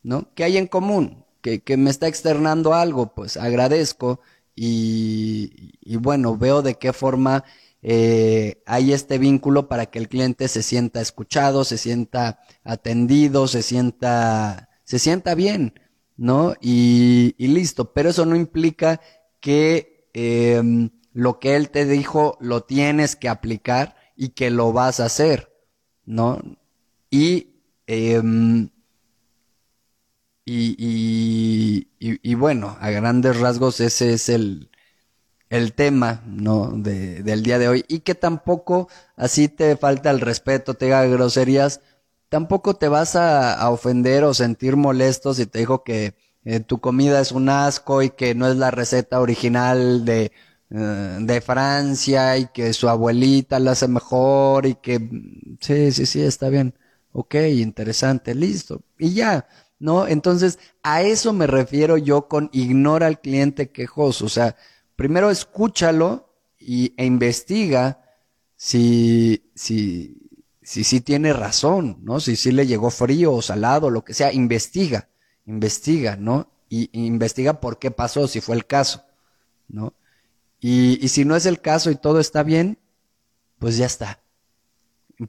¿no? 0.03 0.29
¿Qué 0.35 0.45
hay 0.45 0.57
en 0.57 0.67
común? 0.67 1.23
que, 1.43 1.61
que 1.61 1.77
me 1.77 1.91
está 1.91 2.07
externando 2.07 2.73
algo, 2.73 3.15
pues 3.15 3.37
agradezco 3.37 4.21
y, 4.55 5.73
y 5.83 5.97
bueno, 5.97 6.39
veo 6.39 6.63
de 6.63 6.77
qué 6.77 6.93
forma 6.93 7.45
eh, 7.83 8.63
hay 8.65 8.93
este 8.93 9.19
vínculo 9.19 9.69
para 9.69 9.87
que 9.87 9.99
el 9.99 10.09
cliente 10.09 10.49
se 10.49 10.63
sienta 10.63 11.01
escuchado, 11.01 11.65
se 11.65 11.77
sienta 11.77 12.41
atendido, 12.65 13.49
se 13.49 13.63
sienta, 13.63 14.71
se 14.85 14.99
sienta 15.01 15.35
bien, 15.35 15.75
¿no? 16.17 16.55
Y, 16.61 17.35
y 17.39 17.49
listo, 17.49 17.93
pero 17.93 18.11
eso 18.11 18.25
no 18.25 18.37
implica 18.37 19.01
que 19.41 20.09
em, 20.15 20.91
lo 21.13 21.41
que 21.41 21.57
él 21.57 21.71
te 21.71 21.85
dijo 21.85 22.39
lo 22.41 22.63
tienes 22.63 23.17
que 23.17 23.29
aplicar 23.29 23.97
y 24.17 24.31
que 24.31 24.51
lo 24.51 24.73
vas 24.73 25.01
a 25.01 25.07
hacer, 25.07 25.53
¿no? 26.05 26.41
Y, 27.11 27.57
em, 27.87 28.71
y, 30.45 30.77
y, 32.01 32.19
y, 32.31 32.35
bueno, 32.35 32.77
a 32.81 32.91
grandes 32.91 33.39
rasgos 33.39 33.81
ese 33.81 34.15
es 34.15 34.29
el, 34.29 34.71
el 35.51 35.75
tema, 35.75 36.23
¿no? 36.27 36.71
De, 36.73 37.23
del 37.23 37.43
día 37.43 37.59
de 37.59 37.69
hoy. 37.69 37.85
Y 37.89 38.01
que 38.01 38.15
tampoco 38.15 38.89
así 39.17 39.49
te 39.49 39.77
falta 39.77 40.11
el 40.11 40.21
respeto, 40.21 40.75
te 40.75 40.93
haga 40.93 41.07
groserías, 41.07 41.81
tampoco 42.29 42.77
te 42.77 42.89
vas 42.89 43.17
a, 43.17 43.69
ofender 43.71 44.25
o 44.25 44.35
sentir 44.35 44.77
molesto 44.77 45.35
si 45.35 45.47
te 45.47 45.61
dijo 45.61 45.85
que 45.85 46.15
eh, 46.45 46.61
tu 46.61 46.81
comida 46.81 47.21
es 47.21 47.33
un 47.33 47.49
asco 47.49 48.03
y 48.03 48.11
que 48.11 48.35
no 48.35 48.49
es 48.49 48.57
la 48.57 48.71
receta 48.71 49.21
original 49.21 50.05
de, 50.05 50.33
eh, 50.71 51.19
de 51.21 51.41
Francia 51.41 52.37
y 52.39 52.47
que 52.49 52.73
su 52.73 52.89
abuelita 52.89 53.59
la 53.61 53.73
hace 53.73 53.89
mejor 53.89 54.67
y 54.67 54.75
que 54.77 54.99
sí, 55.61 55.93
sí, 55.93 56.07
sí, 56.07 56.23
está 56.23 56.49
bien. 56.49 56.75
Ok, 57.13 57.35
interesante, 57.35 58.35
listo. 58.35 58.83
Y 58.99 59.15
ya, 59.15 59.47
¿no? 59.83 60.07
Entonces, 60.07 60.61
a 60.85 61.03
eso 61.03 61.33
me 61.33 61.49
refiero 61.49 61.99
yo 61.99 62.29
con 62.29 62.51
ignora 62.53 63.09
al 63.09 63.21
cliente 63.21 63.73
quejoso. 63.73 64.27
O 64.27 64.29
sea, 64.29 64.55
primero 64.95 65.29
escúchalo 65.29 66.33
y, 66.57 66.95
e 66.97 67.05
investiga 67.05 68.01
si, 68.55 69.51
si, 69.57 70.31
si 70.63 70.85
sí 70.85 71.01
tiene 71.01 71.33
razón, 71.33 71.99
¿no? 72.05 72.21
Si 72.21 72.37
sí 72.37 72.53
le 72.53 72.69
llegó 72.69 72.91
frío 72.91 73.33
o 73.33 73.43
salado, 73.43 73.91
lo 73.91 74.05
que 74.05 74.15
sea, 74.15 74.33
investiga, 74.33 75.09
investiga, 75.47 76.15
¿no? 76.15 76.53
Y, 76.69 76.89
investiga 76.93 77.61
por 77.61 77.81
qué 77.81 77.91
pasó, 77.91 78.29
si 78.29 78.41
fue 78.41 78.55
el 78.55 78.67
caso, 78.67 79.03
¿no? 79.67 79.95
Y, 80.61 81.05
y 81.05 81.09
si 81.09 81.25
no 81.25 81.35
es 81.35 81.45
el 81.45 81.61
caso 81.61 81.91
y 81.91 81.97
todo 81.97 82.21
está 82.21 82.45
bien, 82.45 82.79
pues 83.59 83.77
ya 83.79 83.87
está. 83.87 84.22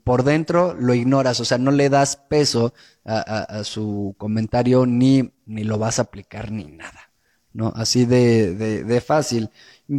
Por 0.04 0.24
dentro 0.24 0.74
lo 0.74 0.94
ignoras, 0.94 1.40
o 1.40 1.46
sea, 1.46 1.58
no 1.58 1.72
le 1.72 1.90
das 1.90 2.16
peso 2.16 2.74
a, 3.06 3.64
su 3.64 4.16
comentario 4.18 4.86
ni, 4.86 5.34
ni 5.46 5.64
lo 5.64 5.78
vas 5.78 6.00
a 6.00 6.04
aplicar 6.04 6.52
ni 6.52 6.66
nada, 6.66 7.12
¿no? 7.52 7.74
Así 7.76 8.06
de, 8.06 8.56
de, 8.56 8.84
de 8.84 9.02
fácil. 9.02 9.52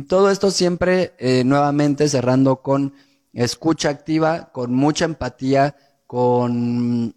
Todo 0.08 0.30
esto 0.30 0.50
siempre, 0.50 1.14
eh, 1.18 1.44
nuevamente 1.44 2.08
cerrando 2.08 2.62
con 2.62 2.94
escucha 3.34 3.90
activa, 3.90 4.50
con 4.52 4.74
mucha 4.74 5.04
empatía, 5.04 5.76
con, 6.06 7.14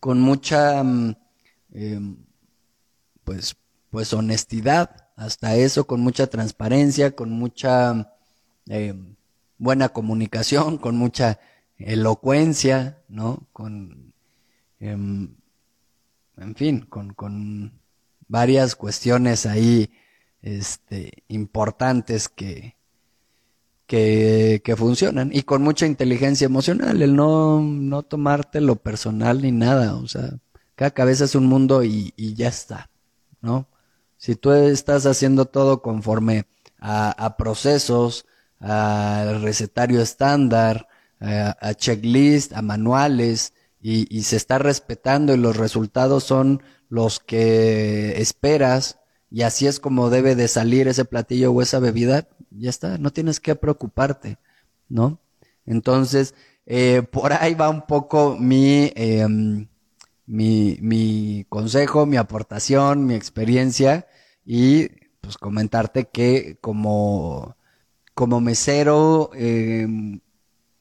con 0.00 0.20
mucha, 0.20 0.82
mm, 0.82 1.14
em, 1.74 2.16
pues, 3.24 3.56
pues 3.90 4.12
honestidad, 4.12 5.08
hasta 5.16 5.56
eso, 5.56 5.86
con 5.86 6.00
mucha 6.00 6.26
transparencia, 6.28 7.14
con 7.14 7.30
mucha 7.30 8.14
em, 8.66 9.16
buena 9.58 9.90
comunicación, 9.90 10.78
con 10.78 10.96
mucha 10.96 11.38
elocuencia, 11.78 13.02
¿no? 13.08 13.46
Con, 13.52 14.12
em, 14.80 15.34
en 16.36 16.54
fin, 16.54 16.80
con, 16.80 17.14
con 17.14 17.80
varias 18.28 18.76
cuestiones 18.76 19.46
ahí, 19.46 19.90
este, 20.42 21.24
importantes 21.28 22.28
que, 22.28 22.76
que, 23.86 24.60
que 24.64 24.76
funcionan 24.76 25.30
y 25.32 25.42
con 25.42 25.62
mucha 25.62 25.86
inteligencia 25.86 26.44
emocional, 26.44 27.02
el 27.02 27.16
no, 27.16 27.60
no 27.60 28.02
tomarte 28.02 28.60
lo 28.60 28.76
personal 28.76 29.42
ni 29.42 29.52
nada, 29.52 29.96
o 29.96 30.06
sea, 30.06 30.38
cada 30.74 30.90
cabeza 30.92 31.24
es 31.24 31.34
un 31.34 31.46
mundo 31.46 31.82
y, 31.82 32.12
y 32.16 32.34
ya 32.34 32.48
está, 32.48 32.90
¿no? 33.40 33.66
Si 34.16 34.34
tú 34.36 34.52
estás 34.52 35.06
haciendo 35.06 35.46
todo 35.46 35.80
conforme 35.80 36.46
a, 36.80 37.10
a 37.10 37.36
procesos, 37.36 38.26
al 38.60 39.42
recetario 39.42 40.00
estándar, 40.00 40.87
a, 41.20 41.56
a, 41.60 41.74
checklist, 41.74 42.52
a 42.52 42.62
manuales, 42.62 43.54
y, 43.80 44.06
y 44.16 44.22
se 44.22 44.36
está 44.36 44.58
respetando 44.58 45.34
y 45.34 45.38
los 45.38 45.56
resultados 45.56 46.24
son 46.24 46.62
los 46.88 47.20
que 47.20 48.20
esperas, 48.20 48.98
y 49.30 49.42
así 49.42 49.66
es 49.66 49.78
como 49.80 50.10
debe 50.10 50.34
de 50.34 50.48
salir 50.48 50.88
ese 50.88 51.04
platillo 51.04 51.52
o 51.52 51.62
esa 51.62 51.78
bebida, 51.78 52.28
ya 52.50 52.70
está, 52.70 52.98
no 52.98 53.12
tienes 53.12 53.40
que 53.40 53.54
preocuparte, 53.54 54.38
¿no? 54.88 55.20
Entonces, 55.66 56.34
eh, 56.66 57.02
por 57.02 57.32
ahí 57.32 57.54
va 57.54 57.68
un 57.70 57.86
poco 57.86 58.36
mi, 58.38 58.92
eh, 58.94 59.26
mi, 60.26 60.78
mi 60.80 61.46
consejo, 61.48 62.06
mi 62.06 62.16
aportación, 62.16 63.06
mi 63.06 63.14
experiencia 63.14 64.06
y 64.44 64.88
pues 65.20 65.38
comentarte 65.38 66.08
que 66.08 66.58
como, 66.60 67.56
como 68.14 68.40
mesero, 68.40 69.30
eh, 69.34 69.86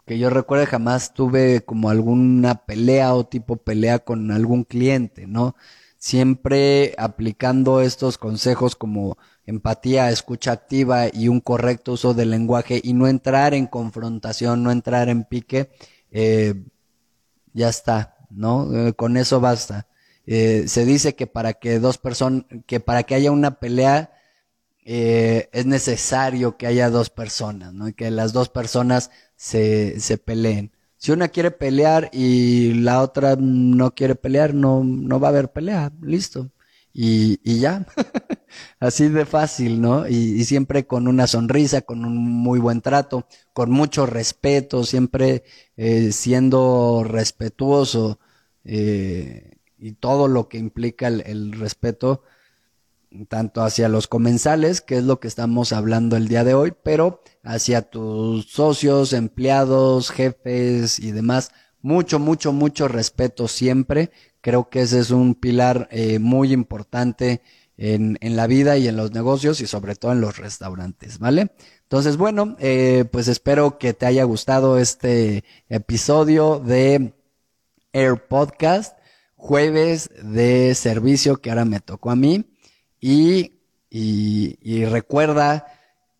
que 0.07 0.17
yo 0.17 0.29
recuerde 0.29 0.65
jamás 0.65 1.13
tuve 1.13 1.65
como 1.65 1.89
alguna 1.89 2.65
pelea 2.65 3.13
o 3.13 3.25
tipo 3.25 3.57
pelea 3.57 3.99
con 3.99 4.31
algún 4.31 4.63
cliente, 4.63 5.27
¿no? 5.27 5.57
Siempre 5.97 6.95
aplicando 6.97 7.81
estos 7.81 8.17
consejos 8.17 8.77
como 8.77 9.17
empatía, 9.45 10.09
escucha 10.09 10.53
activa 10.53 11.07
y 11.11 11.27
un 11.27 11.41
correcto 11.41 11.91
uso 11.91 12.13
del 12.13 12.31
lenguaje 12.31 12.79
y 12.81 12.93
no 12.93 13.09
entrar 13.09 13.53
en 13.53 13.67
confrontación, 13.67 14.63
no 14.63 14.71
entrar 14.71 15.09
en 15.09 15.25
pique, 15.25 15.71
eh, 16.11 16.53
ya 17.51 17.67
está, 17.67 18.15
¿no? 18.29 18.87
Eh, 18.87 18.93
con 18.93 19.17
eso 19.17 19.41
basta. 19.41 19.87
Eh, 20.25 20.65
se 20.67 20.85
dice 20.85 21.15
que 21.15 21.27
para 21.27 21.51
que 21.53 21.79
dos 21.79 21.97
personas, 21.97 22.45
que 22.65 22.79
para 22.79 23.03
que 23.03 23.15
haya 23.15 23.31
una 23.31 23.59
pelea, 23.59 24.13
es 24.89 25.65
necesario 25.65 26.55
que 26.55 26.65
haya 26.65 26.89
dos 26.89 27.09
personas, 27.09 27.73
¿no? 27.73 27.89
Y 27.89 27.93
que 27.93 28.09
las 28.09 28.31
dos 28.31 28.47
personas 28.47 29.11
se, 29.38 30.00
se 30.02 30.17
peleen. 30.17 30.73
Si 30.97 31.12
una 31.12 31.30
quiere 31.30 31.52
pelear 31.52 32.10
y 32.12 32.73
la 32.73 33.02
otra 33.02 33.38
no 33.39 33.95
quiere 33.95 34.15
pelear, 34.15 34.54
no, 34.54 34.84
no 34.84 35.19
va 35.19 35.30
a 35.30 35.32
haber 35.32 35.52
pelea, 35.54 35.93
listo 36.02 36.52
y, 37.00 37.39
y 37.43 37.60
ya, 37.60 37.86
así 38.80 39.08
de 39.10 39.28
fácil, 39.28 39.80
¿no? 39.82 40.08
Y, 40.08 40.43
siempre 40.45 40.88
con 40.88 41.08
una 41.08 41.28
sonrisa, 41.28 41.84
con 41.84 42.04
un 42.04 42.17
muy 42.17 42.60
buen 42.60 42.82
trato, 42.82 43.28
con 43.54 43.69
mucho 43.69 44.08
respeto, 44.08 44.84
siempre 44.84 45.43
eh, 45.78 46.12
siendo 46.12 47.04
respetuoso 47.06 48.19
eh, 48.63 49.58
y 49.78 49.91
todo 49.93 50.28
lo 50.28 50.50
que 50.50 50.58
implica 50.58 51.08
el, 51.08 51.52
respeto, 51.54 52.23
tanto 53.25 53.63
hacia 53.63 53.89
los 53.89 54.08
comensales, 54.08 54.82
que 54.82 54.97
es 54.97 55.03
lo 55.03 55.19
que 55.19 55.27
estamos 55.27 55.73
hablando 55.73 56.15
el 56.15 56.27
día 56.27 56.43
de 56.43 56.53
hoy, 56.53 56.73
pero 56.84 57.21
hacia 57.43 57.82
tus 57.82 58.51
socios, 58.51 59.13
empleados, 59.13 60.12
jefes 60.12 60.99
y 60.99 61.12
demás, 61.12 61.51
mucho, 61.82 62.19
mucho, 62.19 62.53
mucho 62.53 62.88
respeto 62.88 63.47
siempre 63.47 64.12
Creo 64.47 64.69
que 64.69 64.80
ese 64.80 64.99
es 64.99 65.12
un 65.12 65.36
pilar 65.36 65.89
eh, 65.91 66.19
muy 66.19 66.53
importante 66.53 67.41
en, 67.75 68.17
en, 68.21 68.38
la 68.38 68.47
vida 68.47 68.77
y 68.77 68.88
en 68.88 68.95
los 68.95 69.12
negocios 69.12 69.60
y 69.60 69.67
sobre 69.67 69.95
todo 69.95 70.13
en 70.13 70.21
los 70.21 70.38
restaurantes, 70.38 71.19
¿vale? 71.19 71.51
Entonces, 71.84 72.15
bueno, 72.15 72.56
eh, 72.60 73.03
pues 73.12 73.27
espero 73.27 73.77
que 73.77 73.93
te 73.93 74.06
haya 74.06 74.23
gustado 74.23 74.77
este 74.77 75.43
episodio 75.67 76.60
de 76.60 77.13
Air 77.91 78.27
Podcast, 78.27 78.97
jueves 79.36 80.10
de 80.23 80.73
servicio 80.75 81.41
que 81.41 81.49
ahora 81.49 81.65
me 81.65 81.82
tocó 81.82 82.12
a 82.12 82.15
mí. 82.15 82.56
Y, 82.99 83.53
y, 83.89 84.57
y 84.62 84.86
recuerda 84.86 85.65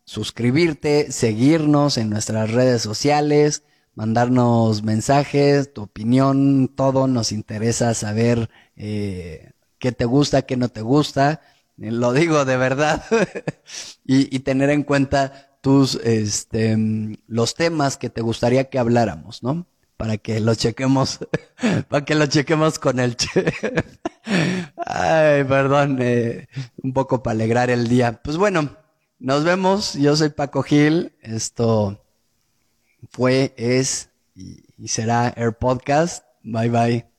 suscribirte, 0.04 1.12
seguirnos 1.12 1.98
en 1.98 2.08
nuestras 2.08 2.50
redes 2.50 2.80
sociales, 2.80 3.62
mandarnos 3.98 4.84
mensajes, 4.84 5.74
tu 5.74 5.82
opinión, 5.82 6.68
todo 6.74 7.08
nos 7.08 7.32
interesa 7.32 7.92
saber 7.94 8.48
eh, 8.76 9.50
qué 9.78 9.92
te 9.92 10.04
gusta, 10.04 10.42
qué 10.42 10.56
no 10.56 10.68
te 10.68 10.82
gusta. 10.82 11.42
Eh, 11.78 11.90
lo 11.90 12.12
digo 12.12 12.44
de 12.44 12.56
verdad. 12.56 13.04
y, 14.06 14.34
y, 14.34 14.38
tener 14.38 14.70
en 14.70 14.84
cuenta 14.84 15.58
tus, 15.60 15.96
este, 15.96 16.76
los 17.26 17.54
temas 17.54 17.96
que 17.96 18.08
te 18.08 18.20
gustaría 18.20 18.70
que 18.70 18.78
habláramos, 18.78 19.42
¿no? 19.42 19.66
Para 19.96 20.16
que 20.16 20.38
lo 20.38 20.54
chequemos, 20.54 21.18
para 21.88 22.04
que 22.04 22.14
lo 22.14 22.26
chequemos 22.26 22.78
con 22.78 23.00
el 23.00 23.16
chef. 23.16 23.52
Ay, 24.86 25.44
perdón, 25.44 25.98
eh, 26.00 26.48
un 26.82 26.92
poco 26.92 27.22
para 27.22 27.32
alegrar 27.32 27.70
el 27.70 27.88
día. 27.88 28.20
Pues 28.22 28.36
bueno, 28.36 28.76
nos 29.18 29.44
vemos. 29.44 29.94
Yo 29.94 30.16
soy 30.16 30.30
Paco 30.30 30.62
Gil. 30.62 31.12
Esto 31.20 32.02
fue, 33.10 33.54
es 33.56 34.10
y, 34.34 34.64
y 34.78 34.88
será 34.88 35.32
Air 35.36 35.54
Podcast. 35.54 36.24
Bye 36.42 36.70
bye. 36.70 37.17